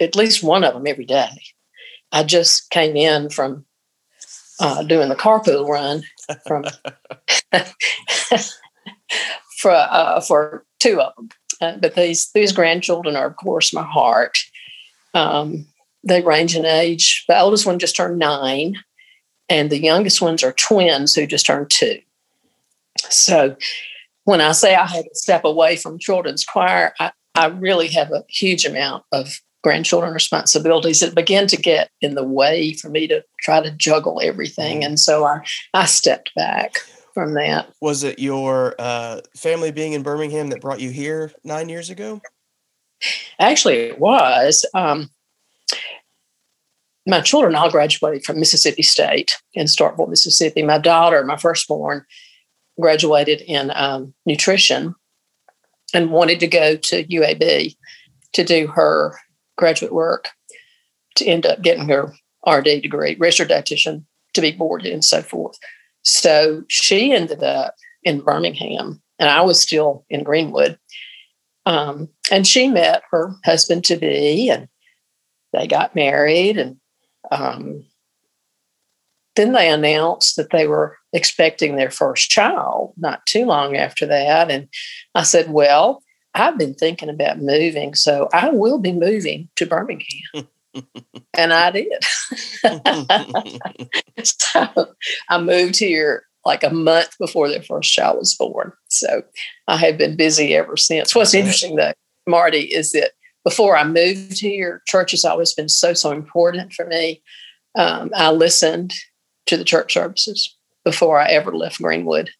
at 0.00 0.16
least 0.16 0.42
one 0.42 0.64
of 0.64 0.74
them 0.74 0.86
every 0.86 1.04
day. 1.04 1.28
I 2.12 2.24
just 2.24 2.70
came 2.70 2.96
in 2.96 3.30
from 3.30 3.66
uh, 4.58 4.82
doing 4.82 5.08
the 5.08 5.16
carpool 5.16 5.66
run 5.68 6.02
from 6.46 6.64
for 9.58 9.70
uh, 9.70 10.20
for 10.20 10.64
two 10.78 11.00
of 11.00 11.14
them. 11.16 11.28
Uh, 11.60 11.76
but 11.76 11.94
these 11.94 12.30
these 12.32 12.52
grandchildren 12.52 13.16
are, 13.16 13.26
of 13.26 13.36
course, 13.36 13.72
my 13.72 13.84
heart. 13.84 14.38
Um, 15.14 15.66
they 16.02 16.22
range 16.22 16.56
in 16.56 16.64
age. 16.64 17.24
The 17.28 17.38
oldest 17.38 17.66
one 17.66 17.78
just 17.78 17.96
turned 17.96 18.18
nine, 18.18 18.76
and 19.48 19.70
the 19.70 19.82
youngest 19.82 20.22
ones 20.22 20.42
are 20.42 20.52
twins 20.52 21.14
who 21.14 21.26
just 21.26 21.46
turned 21.46 21.70
two. 21.70 22.00
So 22.98 23.56
when 24.24 24.40
I 24.40 24.52
say 24.52 24.74
I 24.74 24.86
had 24.86 25.04
to 25.04 25.14
step 25.14 25.44
away 25.44 25.76
from 25.76 25.98
children's 25.98 26.44
choir, 26.44 26.92
I, 27.00 27.12
I 27.34 27.46
really 27.46 27.88
have 27.88 28.12
a 28.12 28.24
huge 28.28 28.64
amount 28.64 29.04
of 29.12 29.40
grandchildren 29.62 30.12
responsibilities, 30.12 31.00
that 31.00 31.14
began 31.14 31.46
to 31.48 31.56
get 31.56 31.90
in 32.00 32.14
the 32.14 32.24
way 32.24 32.72
for 32.72 32.88
me 32.88 33.06
to 33.06 33.22
try 33.40 33.60
to 33.60 33.70
juggle 33.70 34.20
everything. 34.22 34.84
And 34.84 34.98
so 34.98 35.24
I, 35.24 35.44
I 35.74 35.84
stepped 35.84 36.34
back 36.34 36.78
from 37.12 37.34
that. 37.34 37.70
Was 37.80 38.02
it 38.02 38.18
your 38.18 38.74
uh, 38.78 39.20
family 39.36 39.70
being 39.70 39.92
in 39.92 40.02
Birmingham 40.02 40.48
that 40.48 40.60
brought 40.60 40.80
you 40.80 40.90
here 40.90 41.32
nine 41.44 41.68
years 41.68 41.90
ago? 41.90 42.20
Actually, 43.38 43.80
it 43.80 43.98
was. 43.98 44.64
Um, 44.74 45.10
my 47.10 47.20
children 47.20 47.54
all 47.54 47.70
graduated 47.70 48.24
from 48.24 48.38
Mississippi 48.38 48.82
State 48.82 49.36
in 49.54 49.66
Starkville, 49.66 50.08
Mississippi. 50.08 50.62
My 50.62 50.78
daughter, 50.78 51.24
my 51.24 51.36
firstborn, 51.36 52.04
graduated 52.80 53.42
in 53.42 53.72
um, 53.74 54.14
nutrition 54.24 54.94
and 55.92 56.10
wanted 56.10 56.40
to 56.40 56.46
go 56.46 56.76
to 56.76 57.04
UAB 57.04 57.76
to 58.32 58.44
do 58.44 58.68
her 58.68 59.18
graduate 59.58 59.92
work 59.92 60.28
to 61.16 61.26
end 61.26 61.44
up 61.44 61.62
getting 61.62 61.88
her 61.88 62.14
RD 62.46 62.82
degree, 62.82 63.16
registered 63.16 63.50
dietitian, 63.50 64.04
to 64.34 64.40
be 64.40 64.52
boarded 64.52 64.92
and 64.92 65.04
so 65.04 65.20
forth. 65.20 65.58
So 66.02 66.62
she 66.68 67.12
ended 67.12 67.42
up 67.42 67.74
in 68.04 68.20
Birmingham, 68.20 69.02
and 69.18 69.28
I 69.28 69.42
was 69.42 69.60
still 69.60 70.06
in 70.08 70.22
Greenwood. 70.22 70.78
Um, 71.66 72.08
and 72.30 72.46
she 72.46 72.68
met 72.68 73.02
her 73.10 73.34
husband 73.44 73.84
to 73.84 73.96
be, 73.96 74.48
and 74.48 74.68
they 75.52 75.66
got 75.66 75.94
married. 75.94 76.56
And 76.56 76.79
um, 77.30 77.84
then 79.36 79.52
they 79.52 79.70
announced 79.70 80.36
that 80.36 80.50
they 80.50 80.66
were 80.66 80.96
expecting 81.12 81.76
their 81.76 81.90
first 81.90 82.30
child 82.30 82.92
not 82.96 83.24
too 83.26 83.44
long 83.44 83.76
after 83.76 84.06
that. 84.06 84.50
And 84.50 84.68
I 85.14 85.22
said, 85.22 85.50
Well, 85.50 86.02
I've 86.34 86.58
been 86.58 86.74
thinking 86.74 87.08
about 87.08 87.40
moving, 87.40 87.94
so 87.94 88.28
I 88.32 88.50
will 88.50 88.78
be 88.78 88.92
moving 88.92 89.48
to 89.56 89.66
Birmingham. 89.66 90.48
and 91.34 91.52
I 91.52 91.70
did. 91.70 92.04
so 94.24 94.94
I 95.28 95.38
moved 95.40 95.76
here 95.78 96.24
like 96.44 96.62
a 96.62 96.72
month 96.72 97.16
before 97.18 97.48
their 97.48 97.62
first 97.62 97.92
child 97.92 98.18
was 98.18 98.34
born. 98.34 98.72
So 98.88 99.22
I 99.68 99.76
have 99.76 99.98
been 99.98 100.16
busy 100.16 100.54
ever 100.54 100.76
since. 100.76 101.14
What's 101.14 101.34
interesting 101.34 101.76
though, 101.76 101.92
Marty, 102.26 102.60
is 102.60 102.92
that 102.92 103.12
before 103.44 103.76
I 103.76 103.84
moved 103.84 104.38
here, 104.40 104.82
church 104.86 105.12
has 105.12 105.24
always 105.24 105.54
been 105.54 105.68
so, 105.68 105.94
so 105.94 106.10
important 106.10 106.72
for 106.72 106.86
me. 106.86 107.22
Um, 107.76 108.10
I 108.14 108.30
listened 108.30 108.94
to 109.46 109.56
the 109.56 109.64
church 109.64 109.94
services 109.94 110.56
before 110.84 111.18
I 111.18 111.28
ever 111.28 111.54
left 111.54 111.80
Greenwood. 111.80 112.30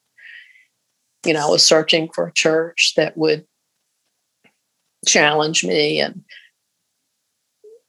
You 1.25 1.35
know, 1.35 1.47
I 1.47 1.50
was 1.50 1.64
searching 1.64 2.09
for 2.14 2.26
a 2.26 2.33
church 2.33 2.95
that 2.97 3.16
would 3.16 3.47
challenge 5.07 5.64
me 5.64 6.00
and 6.00 6.23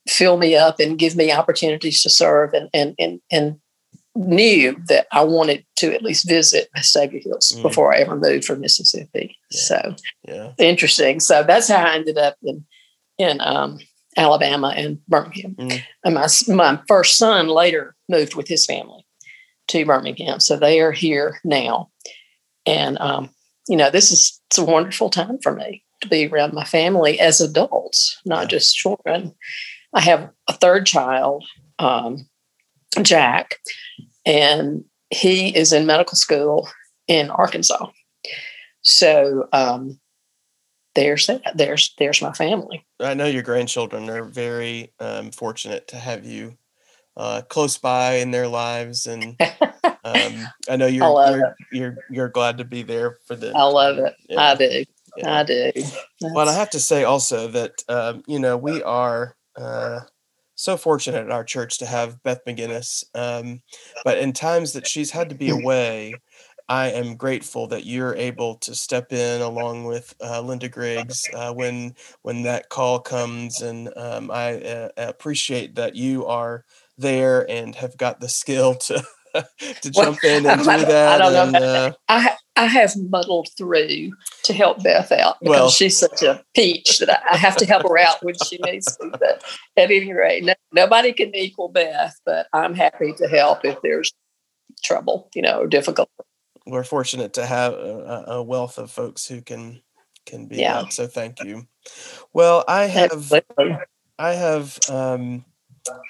fill 0.07 0.37
me 0.37 0.55
up 0.55 0.79
and 0.79 0.97
give 0.97 1.15
me 1.15 1.31
opportunities 1.31 2.01
to 2.03 2.09
serve 2.09 2.53
and 2.53 2.69
and 2.73 2.95
and, 2.97 3.21
and 3.31 3.59
knew 4.15 4.75
that 4.87 5.07
I 5.11 5.23
wanted 5.23 5.65
to 5.77 5.93
at 5.93 6.01
least 6.01 6.27
visit 6.27 6.69
Vestavia 6.75 7.23
Hills 7.23 7.53
mm. 7.55 7.61
before 7.61 7.93
I 7.93 7.99
ever 7.99 8.15
moved 8.15 8.43
from 8.43 8.59
Mississippi. 8.59 9.37
Yeah. 9.51 9.61
So 9.61 9.95
yeah. 10.27 10.51
interesting. 10.57 11.19
So 11.21 11.43
that's 11.43 11.69
how 11.69 11.85
I 11.85 11.95
ended 11.95 12.17
up 12.17 12.35
in 12.43 12.65
in 13.21 13.39
um, 13.41 13.79
Alabama 14.17 14.73
and 14.75 15.05
Birmingham. 15.07 15.55
Mm. 15.55 15.81
And 16.03 16.15
my 16.15 16.27
my 16.47 16.81
first 16.87 17.17
son 17.17 17.47
later 17.47 17.95
moved 18.09 18.35
with 18.35 18.47
his 18.47 18.65
family 18.65 19.05
to 19.69 19.85
Birmingham, 19.85 20.39
so 20.39 20.57
they 20.57 20.81
are 20.81 20.91
here 20.91 21.39
now. 21.43 21.89
And 22.65 22.97
um, 22.99 23.29
you 23.67 23.77
know, 23.77 23.89
this 23.89 24.11
is 24.11 24.41
it's 24.49 24.57
a 24.57 24.65
wonderful 24.65 25.09
time 25.09 25.37
for 25.41 25.53
me 25.53 25.83
to 26.01 26.09
be 26.09 26.27
around 26.27 26.53
my 26.53 26.65
family 26.65 27.19
as 27.19 27.39
adults, 27.39 28.19
not 28.25 28.43
yeah. 28.43 28.47
just 28.47 28.75
children. 28.75 29.33
I 29.93 30.01
have 30.01 30.29
a 30.47 30.53
third 30.53 30.85
child, 30.85 31.45
um, 31.79 32.27
Jack, 33.01 33.57
and 34.25 34.83
he 35.09 35.55
is 35.55 35.71
in 35.71 35.85
medical 35.85 36.15
school 36.17 36.67
in 37.07 37.29
Arkansas. 37.29 37.87
So 38.81 39.47
um, 39.53 39.99
there's 40.95 41.27
that. 41.27 41.53
There's 41.55 41.93
there's 41.97 42.21
my 42.21 42.33
family. 42.33 42.85
I 42.99 43.13
know 43.13 43.27
your 43.27 43.43
grandchildren 43.43 44.09
are 44.09 44.23
very 44.23 44.93
um, 44.99 45.31
fortunate 45.31 45.87
to 45.89 45.97
have 45.97 46.25
you 46.25 46.57
uh, 47.17 47.41
close 47.49 47.77
by 47.77 48.15
in 48.15 48.31
their 48.31 48.47
lives, 48.47 49.07
and 49.07 49.35
um, 50.03 50.47
I 50.69 50.75
know 50.77 50.87
you're 50.87 51.03
I 51.03 51.31
you're, 51.31 51.55
you're, 51.71 51.97
you're 52.09 52.29
glad 52.29 52.57
to 52.57 52.65
be 52.65 52.83
there 52.83 53.17
for 53.25 53.35
them. 53.35 53.55
I 53.55 53.63
love 53.63 53.97
it. 53.97 54.15
Yeah. 54.29 54.41
I 54.41 54.55
do. 54.55 54.83
Yeah. 55.17 55.39
I 55.39 55.43
do. 55.43 55.71
That's... 55.75 55.97
Well, 56.21 56.47
I 56.47 56.53
have 56.53 56.69
to 56.71 56.79
say 56.79 57.03
also 57.03 57.47
that 57.49 57.83
um, 57.89 58.23
you 58.27 58.39
know 58.39 58.57
we 58.57 58.81
are 58.83 59.35
uh, 59.55 60.01
so 60.55 60.77
fortunate 60.77 61.25
at 61.25 61.31
our 61.31 61.43
church 61.43 61.79
to 61.79 61.85
have 61.85 62.21
Beth 62.23 62.41
McGinnis, 62.47 63.03
um, 63.15 63.61
but 64.03 64.17
in 64.17 64.31
times 64.31 64.73
that 64.73 64.87
she's 64.87 65.11
had 65.11 65.29
to 65.29 65.35
be 65.35 65.49
away. 65.61 66.15
I 66.71 66.87
am 66.91 67.17
grateful 67.17 67.67
that 67.67 67.85
you're 67.85 68.15
able 68.15 68.55
to 68.59 68.73
step 68.73 69.11
in 69.11 69.41
along 69.41 69.83
with 69.83 70.15
uh, 70.23 70.39
Linda 70.39 70.69
Griggs 70.69 71.25
uh, 71.33 71.53
when 71.53 71.95
when 72.21 72.43
that 72.43 72.69
call 72.69 73.01
comes, 73.01 73.61
and 73.61 73.91
um, 73.97 74.31
I 74.31 74.61
uh, 74.61 74.89
appreciate 74.95 75.75
that 75.75 75.97
you 75.97 76.25
are 76.27 76.63
there 76.97 77.45
and 77.51 77.75
have 77.75 77.97
got 77.97 78.21
the 78.21 78.29
skill 78.29 78.75
to 78.75 79.03
to 79.81 79.91
jump 79.91 80.23
in 80.23 80.45
and 80.47 80.61
do 80.61 80.65
that. 80.65 81.21
I 81.21 81.29
don't 81.29 81.43
and, 81.43 81.51
know. 81.51 81.59
Uh, 81.59 81.91
I 82.07 82.37
I 82.55 82.65
have 82.67 82.93
muddled 82.95 83.49
through 83.57 84.13
to 84.43 84.53
help 84.53 84.81
Beth 84.81 85.11
out 85.11 85.41
because 85.41 85.49
well, 85.49 85.69
she's 85.69 85.97
such 85.97 86.23
a 86.23 86.41
peach 86.55 86.99
that 86.99 87.21
I, 87.29 87.35
have 87.35 87.57
to 87.57 87.65
help 87.65 87.83
her 87.83 87.97
out 87.97 88.23
when 88.23 88.35
she 88.45 88.57
needs 88.63 88.95
to. 88.95 89.09
But 89.09 89.43
at 89.75 89.91
any 89.91 90.13
rate, 90.13 90.45
no, 90.45 90.53
nobody 90.71 91.11
can 91.11 91.35
equal 91.35 91.67
Beth, 91.67 92.17
but 92.25 92.47
I'm 92.53 92.75
happy 92.75 93.11
to 93.17 93.27
help 93.27 93.65
if 93.65 93.81
there's 93.81 94.13
trouble, 94.85 95.29
you 95.35 95.41
know, 95.41 95.59
or 95.59 95.67
difficulty. 95.67 96.11
We're 96.65 96.83
fortunate 96.83 97.33
to 97.33 97.45
have 97.45 97.73
a, 97.73 98.23
a 98.27 98.43
wealth 98.43 98.77
of 98.77 98.91
folks 98.91 99.27
who 99.27 99.41
can 99.41 99.81
can 100.25 100.45
be 100.47 100.57
yeah. 100.57 100.83
that. 100.83 100.93
So 100.93 101.07
thank 101.07 101.43
you. 101.43 101.67
Well, 102.33 102.63
I 102.67 102.83
have 102.83 103.33
I 104.19 104.33
have 104.33 104.77
um, 104.89 105.45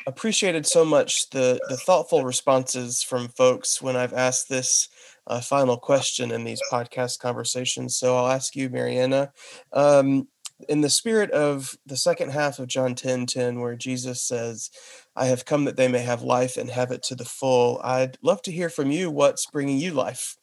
appreciated 0.05 0.65
so 0.65 0.83
much 0.83 1.29
the 1.29 1.59
the 1.69 1.77
thoughtful 1.77 2.23
responses 2.23 3.01
from 3.01 3.29
folks 3.29 3.81
when 3.81 3.95
I've 3.95 4.13
asked 4.13 4.49
this 4.49 4.89
uh, 5.27 5.39
final 5.39 5.77
question 5.77 6.31
in 6.31 6.43
these 6.43 6.61
podcast 6.71 7.19
conversations. 7.19 7.97
So 7.97 8.17
I'll 8.17 8.31
ask 8.31 8.55
you, 8.55 8.69
Mariana, 8.69 9.31
um, 9.71 10.27
in 10.67 10.81
the 10.81 10.89
spirit 10.89 11.31
of 11.31 11.75
the 11.85 11.97
second 11.97 12.31
half 12.31 12.59
of 12.59 12.67
John 12.67 12.95
10 12.95 13.25
10, 13.25 13.59
where 13.59 13.75
Jesus 13.75 14.21
says, 14.21 14.69
I 15.15 15.25
have 15.25 15.45
come 15.45 15.65
that 15.65 15.77
they 15.77 15.87
may 15.87 15.99
have 15.99 16.21
life 16.21 16.57
and 16.57 16.69
have 16.69 16.91
it 16.91 17.03
to 17.03 17.15
the 17.15 17.25
full. 17.25 17.79
I'd 17.83 18.17
love 18.21 18.41
to 18.43 18.51
hear 18.51 18.69
from 18.69 18.91
you 18.91 19.09
what's 19.09 19.45
bringing 19.45 19.77
you 19.77 19.93
life. 19.93 20.37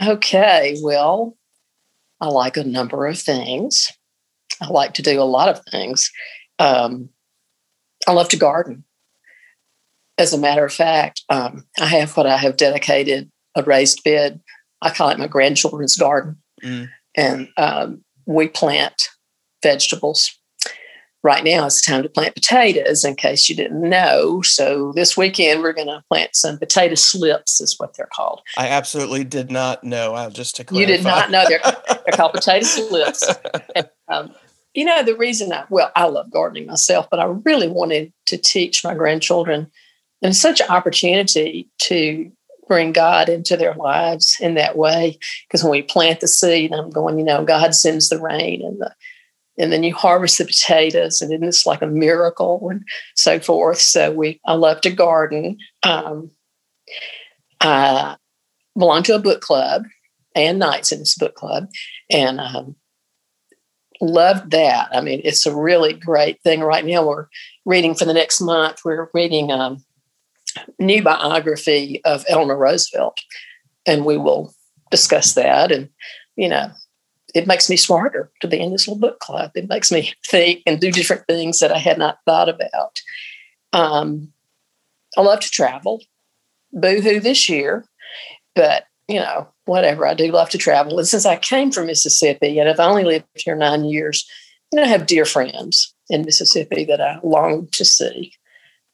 Okay, 0.00 0.76
well, 0.82 1.36
I 2.20 2.28
like 2.28 2.56
a 2.56 2.64
number 2.64 3.06
of 3.06 3.18
things. 3.18 3.90
I 4.60 4.68
like 4.68 4.94
to 4.94 5.02
do 5.02 5.20
a 5.20 5.24
lot 5.24 5.48
of 5.48 5.62
things. 5.70 6.10
Um, 6.58 7.10
I 8.06 8.12
love 8.12 8.28
to 8.30 8.36
garden. 8.36 8.84
As 10.18 10.32
a 10.32 10.38
matter 10.38 10.64
of 10.64 10.72
fact, 10.72 11.22
um, 11.28 11.64
I 11.78 11.86
have 11.86 12.16
what 12.16 12.26
I 12.26 12.36
have 12.38 12.56
dedicated 12.56 13.30
a 13.54 13.62
raised 13.62 14.02
bed. 14.02 14.40
I 14.80 14.90
call 14.90 15.10
it 15.10 15.18
my 15.18 15.26
grandchildren's 15.26 15.96
garden. 15.96 16.36
Mm. 16.62 16.88
And 17.14 17.48
um, 17.56 18.04
we 18.24 18.48
plant 18.48 19.08
vegetables 19.62 20.35
right 21.26 21.42
now 21.42 21.66
it's 21.66 21.82
time 21.82 22.04
to 22.04 22.08
plant 22.08 22.36
potatoes 22.36 23.04
in 23.04 23.16
case 23.16 23.48
you 23.48 23.56
didn't 23.56 23.80
know 23.80 24.40
so 24.42 24.92
this 24.94 25.16
weekend 25.16 25.60
we're 25.60 25.72
going 25.72 25.88
to 25.88 26.00
plant 26.08 26.30
some 26.36 26.56
potato 26.56 26.94
slips 26.94 27.60
is 27.60 27.74
what 27.78 27.96
they're 27.96 28.08
called 28.14 28.40
i 28.56 28.68
absolutely 28.68 29.24
did 29.24 29.50
not 29.50 29.82
know 29.82 30.14
i'll 30.14 30.30
just 30.30 30.54
to 30.54 30.62
clarify. 30.62 30.80
you 30.80 30.96
did 30.96 31.04
not 31.04 31.32
know 31.32 31.44
they're, 31.48 31.60
they're 31.88 32.16
called 32.16 32.32
potato 32.32 32.64
slips 32.64 33.28
and, 33.74 33.90
um, 34.06 34.32
you 34.72 34.84
know 34.84 35.02
the 35.02 35.16
reason 35.16 35.52
i 35.52 35.64
well 35.68 35.90
i 35.96 36.04
love 36.04 36.30
gardening 36.30 36.64
myself 36.64 37.08
but 37.10 37.18
i 37.18 37.24
really 37.44 37.68
wanted 37.68 38.12
to 38.24 38.38
teach 38.38 38.84
my 38.84 38.94
grandchildren 38.94 39.68
and 40.22 40.30
it's 40.30 40.40
such 40.40 40.60
an 40.60 40.68
opportunity 40.68 41.68
to 41.78 42.30
bring 42.68 42.92
God 42.92 43.28
into 43.28 43.56
their 43.56 43.74
lives 43.74 44.36
in 44.40 44.54
that 44.54 44.76
way. 44.76 45.18
Because 45.46 45.62
when 45.62 45.70
we 45.70 45.82
plant 45.82 46.20
the 46.20 46.26
seed, 46.26 46.72
I'm 46.72 46.90
going, 46.90 47.18
you 47.18 47.24
know, 47.24 47.44
God 47.44 47.74
sends 47.74 48.08
the 48.08 48.20
rain 48.20 48.60
and 48.64 48.80
the 48.80 48.92
and 49.58 49.72
then 49.72 49.82
you 49.82 49.94
harvest 49.94 50.38
the 50.38 50.44
potatoes 50.44 51.20
and 51.20 51.30
then 51.30 51.42
it's 51.42 51.66
like 51.66 51.82
a 51.82 51.86
miracle 51.86 52.68
and 52.70 52.82
so 53.14 53.40
forth. 53.40 53.78
So 53.78 54.10
we 54.12 54.40
i 54.46 54.54
love 54.54 54.80
to 54.82 54.90
garden. 54.90 55.58
Um, 55.82 56.30
i 57.60 58.16
belong 58.78 59.02
to 59.04 59.14
a 59.14 59.20
book 59.20 59.40
club 59.40 59.84
and 60.34 60.58
nights 60.58 60.92
in 60.92 60.98
this 60.98 61.16
book 61.16 61.34
club 61.34 61.68
and 62.10 62.40
um, 62.40 62.76
loved 64.00 64.50
that. 64.50 64.88
I 64.92 65.00
mean 65.00 65.20
it's 65.24 65.46
a 65.46 65.56
really 65.56 65.94
great 65.94 66.40
thing. 66.42 66.60
Right 66.60 66.84
now 66.84 67.06
we're 67.06 67.26
reading 67.64 67.94
for 67.94 68.04
the 68.04 68.14
next 68.14 68.40
month 68.40 68.80
we're 68.84 69.08
reading 69.14 69.50
a 69.50 69.56
um, 69.56 69.84
new 70.78 71.02
biography 71.02 72.00
of 72.04 72.24
eleanor 72.28 72.56
roosevelt 72.56 73.20
and 73.86 74.04
we 74.04 74.16
will 74.16 74.54
discuss 74.90 75.34
that 75.34 75.72
and 75.72 75.88
you 76.36 76.48
know 76.48 76.70
it 77.34 77.46
makes 77.46 77.68
me 77.68 77.76
smarter 77.76 78.30
to 78.40 78.48
be 78.48 78.60
in 78.60 78.72
this 78.72 78.86
little 78.86 79.00
book 79.00 79.20
club. 79.20 79.52
It 79.54 79.68
makes 79.68 79.90
me 79.90 80.12
think 80.26 80.62
and 80.66 80.80
do 80.80 80.90
different 80.90 81.26
things 81.26 81.58
that 81.58 81.72
I 81.72 81.78
had 81.78 81.98
not 81.98 82.18
thought 82.24 82.48
about. 82.48 83.00
Um, 83.72 84.32
I 85.16 85.22
love 85.22 85.40
to 85.40 85.50
travel. 85.50 86.02
Boo 86.72 87.00
hoo 87.00 87.20
this 87.20 87.48
year, 87.48 87.84
but 88.54 88.84
you 89.08 89.20
know, 89.20 89.48
whatever. 89.66 90.06
I 90.06 90.14
do 90.14 90.30
love 90.32 90.50
to 90.50 90.58
travel. 90.58 90.98
And 90.98 91.06
since 91.06 91.26
I 91.26 91.36
came 91.36 91.70
from 91.70 91.86
Mississippi 91.86 92.58
and 92.58 92.68
I've 92.68 92.80
only 92.80 93.04
lived 93.04 93.26
here 93.34 93.54
nine 93.54 93.84
years, 93.84 94.28
you 94.72 94.76
know, 94.76 94.84
I 94.84 94.88
have 94.88 95.06
dear 95.06 95.24
friends 95.24 95.94
in 96.08 96.22
Mississippi 96.22 96.84
that 96.86 97.00
I 97.00 97.20
long 97.22 97.68
to 97.72 97.84
see. 97.84 98.32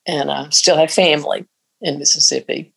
And 0.07 0.31
I 0.31 0.49
still 0.51 0.77
have 0.77 0.91
family 0.91 1.47
in 1.81 1.99
Mississippi. 1.99 2.75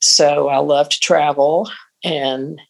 So 0.00 0.48
I 0.48 0.58
love 0.58 0.88
to 0.88 1.00
travel. 1.00 1.70
And 2.02 2.60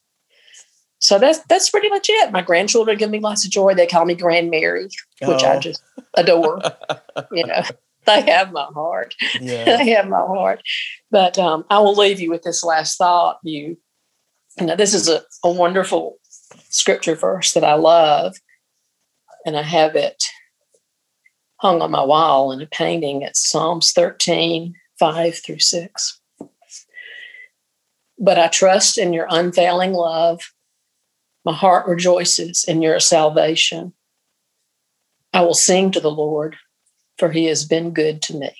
so 1.04 1.18
that's 1.18 1.40
that's 1.50 1.68
pretty 1.68 1.90
much 1.90 2.06
it. 2.08 2.32
My 2.32 2.40
grandchildren 2.40 2.96
give 2.96 3.10
me 3.10 3.20
lots 3.20 3.44
of 3.44 3.50
joy. 3.50 3.74
They 3.74 3.86
call 3.86 4.06
me 4.06 4.14
Grand 4.14 4.50
Mary, 4.50 4.84
which 4.84 5.42
oh. 5.42 5.46
I 5.46 5.58
just 5.58 5.82
adore. 6.14 6.62
you 7.30 7.46
know, 7.46 7.60
they 8.06 8.22
have 8.22 8.52
my 8.52 8.64
heart. 8.72 9.14
Yeah. 9.38 9.64
they 9.76 9.90
have 9.90 10.08
my 10.08 10.20
heart. 10.20 10.62
But 11.10 11.38
um, 11.38 11.66
I 11.68 11.78
will 11.80 11.94
leave 11.94 12.20
you 12.20 12.30
with 12.30 12.40
this 12.42 12.64
last 12.64 12.96
thought. 12.96 13.36
You, 13.42 13.76
you 14.58 14.64
know, 14.64 14.76
this 14.76 14.94
is 14.94 15.06
a, 15.06 15.20
a 15.44 15.52
wonderful 15.52 16.16
scripture 16.70 17.16
verse 17.16 17.52
that 17.52 17.64
I 17.64 17.74
love, 17.74 18.36
and 19.44 19.58
I 19.58 19.62
have 19.62 19.96
it 19.96 20.24
hung 21.58 21.82
on 21.82 21.90
my 21.90 22.02
wall 22.02 22.50
in 22.50 22.62
a 22.62 22.66
painting. 22.66 23.20
It's 23.20 23.46
Psalms 23.46 23.92
13, 23.92 24.72
5 24.98 25.38
through 25.44 25.58
6. 25.58 26.20
But 28.18 28.38
I 28.38 28.48
trust 28.48 28.96
in 28.96 29.12
your 29.12 29.26
unfailing 29.28 29.92
love. 29.92 30.40
My 31.44 31.52
heart 31.52 31.86
rejoices 31.86 32.64
in 32.64 32.80
your 32.80 32.98
salvation. 33.00 33.92
I 35.32 35.42
will 35.42 35.54
sing 35.54 35.90
to 35.90 36.00
the 36.00 36.10
Lord, 36.10 36.56
for 37.18 37.30
he 37.30 37.46
has 37.46 37.64
been 37.64 37.92
good 37.92 38.22
to 38.22 38.36
me. 38.36 38.50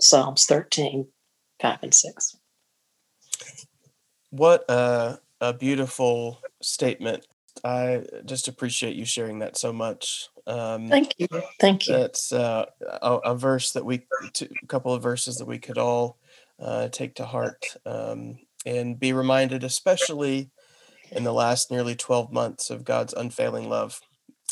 Psalms 0.00 0.46
13, 0.46 1.06
5 1.60 1.78
and 1.82 1.94
6. 1.94 2.36
What 4.30 4.64
a, 4.68 5.18
a 5.40 5.52
beautiful 5.52 6.40
statement. 6.62 7.26
I 7.62 8.04
just 8.24 8.48
appreciate 8.48 8.96
you 8.96 9.04
sharing 9.04 9.40
that 9.40 9.56
so 9.56 9.72
much. 9.72 10.28
Um, 10.46 10.88
Thank 10.88 11.14
you. 11.18 11.28
Thank 11.60 11.86
you. 11.86 11.96
That's 11.96 12.32
uh, 12.32 12.66
a, 12.80 13.16
a, 13.16 13.34
verse 13.34 13.72
that 13.72 13.84
we, 13.84 14.06
a 14.40 14.66
couple 14.66 14.94
of 14.94 15.02
verses 15.02 15.36
that 15.36 15.46
we 15.46 15.58
could 15.58 15.78
all 15.78 16.18
uh, 16.58 16.88
take 16.88 17.16
to 17.16 17.24
heart 17.24 17.76
um, 17.84 18.38
and 18.64 18.98
be 18.98 19.12
reminded, 19.12 19.64
especially 19.64 20.50
in 21.10 21.24
the 21.24 21.32
last 21.32 21.70
nearly 21.70 21.94
12 21.94 22.32
months, 22.32 22.70
of 22.70 22.84
God's 22.84 23.14
unfailing 23.14 23.68
love. 23.68 24.00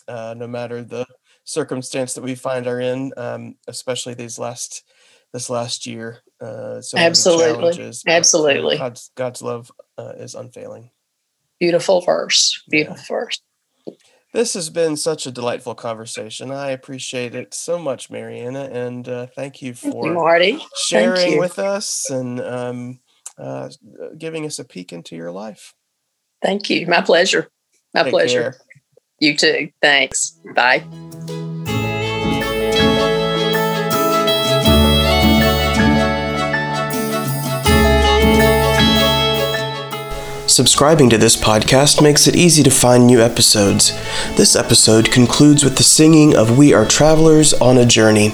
Uh, 0.07 0.35
no 0.37 0.47
matter 0.47 0.83
the 0.83 1.07
circumstance 1.44 2.14
that 2.14 2.23
we 2.23 2.35
find 2.35 2.66
our 2.66 2.81
in, 2.81 3.12
um, 3.16 3.57
especially 3.66 4.14
these 4.14 4.38
last 4.38 4.85
this 5.33 5.51
last 5.51 5.87
year. 5.87 6.18
Uh, 6.40 6.81
so 6.81 6.97
absolutely, 6.97 7.92
absolutely. 8.07 8.79
God's 8.79 9.11
God's 9.14 9.42
love 9.42 9.71
uh, 9.99 10.12
is 10.16 10.35
unfailing. 10.35 10.90
Beautiful 11.61 12.01
verse. 12.01 12.62
Beautiful 12.71 12.97
yeah. 12.97 13.21
verse. 13.25 13.42
This 14.35 14.55
has 14.55 14.68
been 14.68 14.97
such 14.97 15.27
a 15.27 15.31
delightful 15.31 15.75
conversation. 15.75 16.51
I 16.51 16.71
appreciate 16.71 17.35
it 17.35 17.55
so 17.55 17.79
much, 17.79 18.11
Mariana, 18.11 18.64
and 18.64 19.09
uh, 19.09 19.27
thank 19.35 19.62
you 19.62 19.73
for 19.73 20.07
you, 20.07 20.12
Marty. 20.12 20.59
sharing 20.87 21.38
with 21.38 21.59
us 21.59 22.11
and 22.11 22.38
um, 22.40 23.01
uh, 23.38 23.71
giving 24.18 24.44
us 24.44 24.59
a 24.59 24.64
peek 24.64 24.92
into 24.92 25.16
your 25.16 25.33
life. 25.33 25.75
Thank 26.42 26.70
you. 26.70 26.87
My 26.87 27.01
pleasure. 27.01 27.48
My 27.94 28.05
Take 28.05 28.12
pleasure. 28.12 28.53
Care. 28.53 28.57
You 29.20 29.37
too. 29.37 29.70
Thanks. 29.83 30.38
Bye. 30.55 30.85
Subscribing 40.46 41.09
to 41.11 41.18
this 41.18 41.37
podcast 41.37 42.03
makes 42.03 42.27
it 42.27 42.35
easy 42.35 42.62
to 42.64 42.70
find 42.70 43.07
new 43.07 43.20
episodes. 43.20 43.92
This 44.35 44.57
episode 44.57 45.12
concludes 45.12 45.62
with 45.62 45.77
the 45.77 45.85
singing 45.85 46.37
of 46.37 46.59
We 46.59 46.72
Are 46.72 46.87
Travelers 46.87 47.53
on 47.55 47.79
a 47.79 47.87
Journey. 47.87 48.33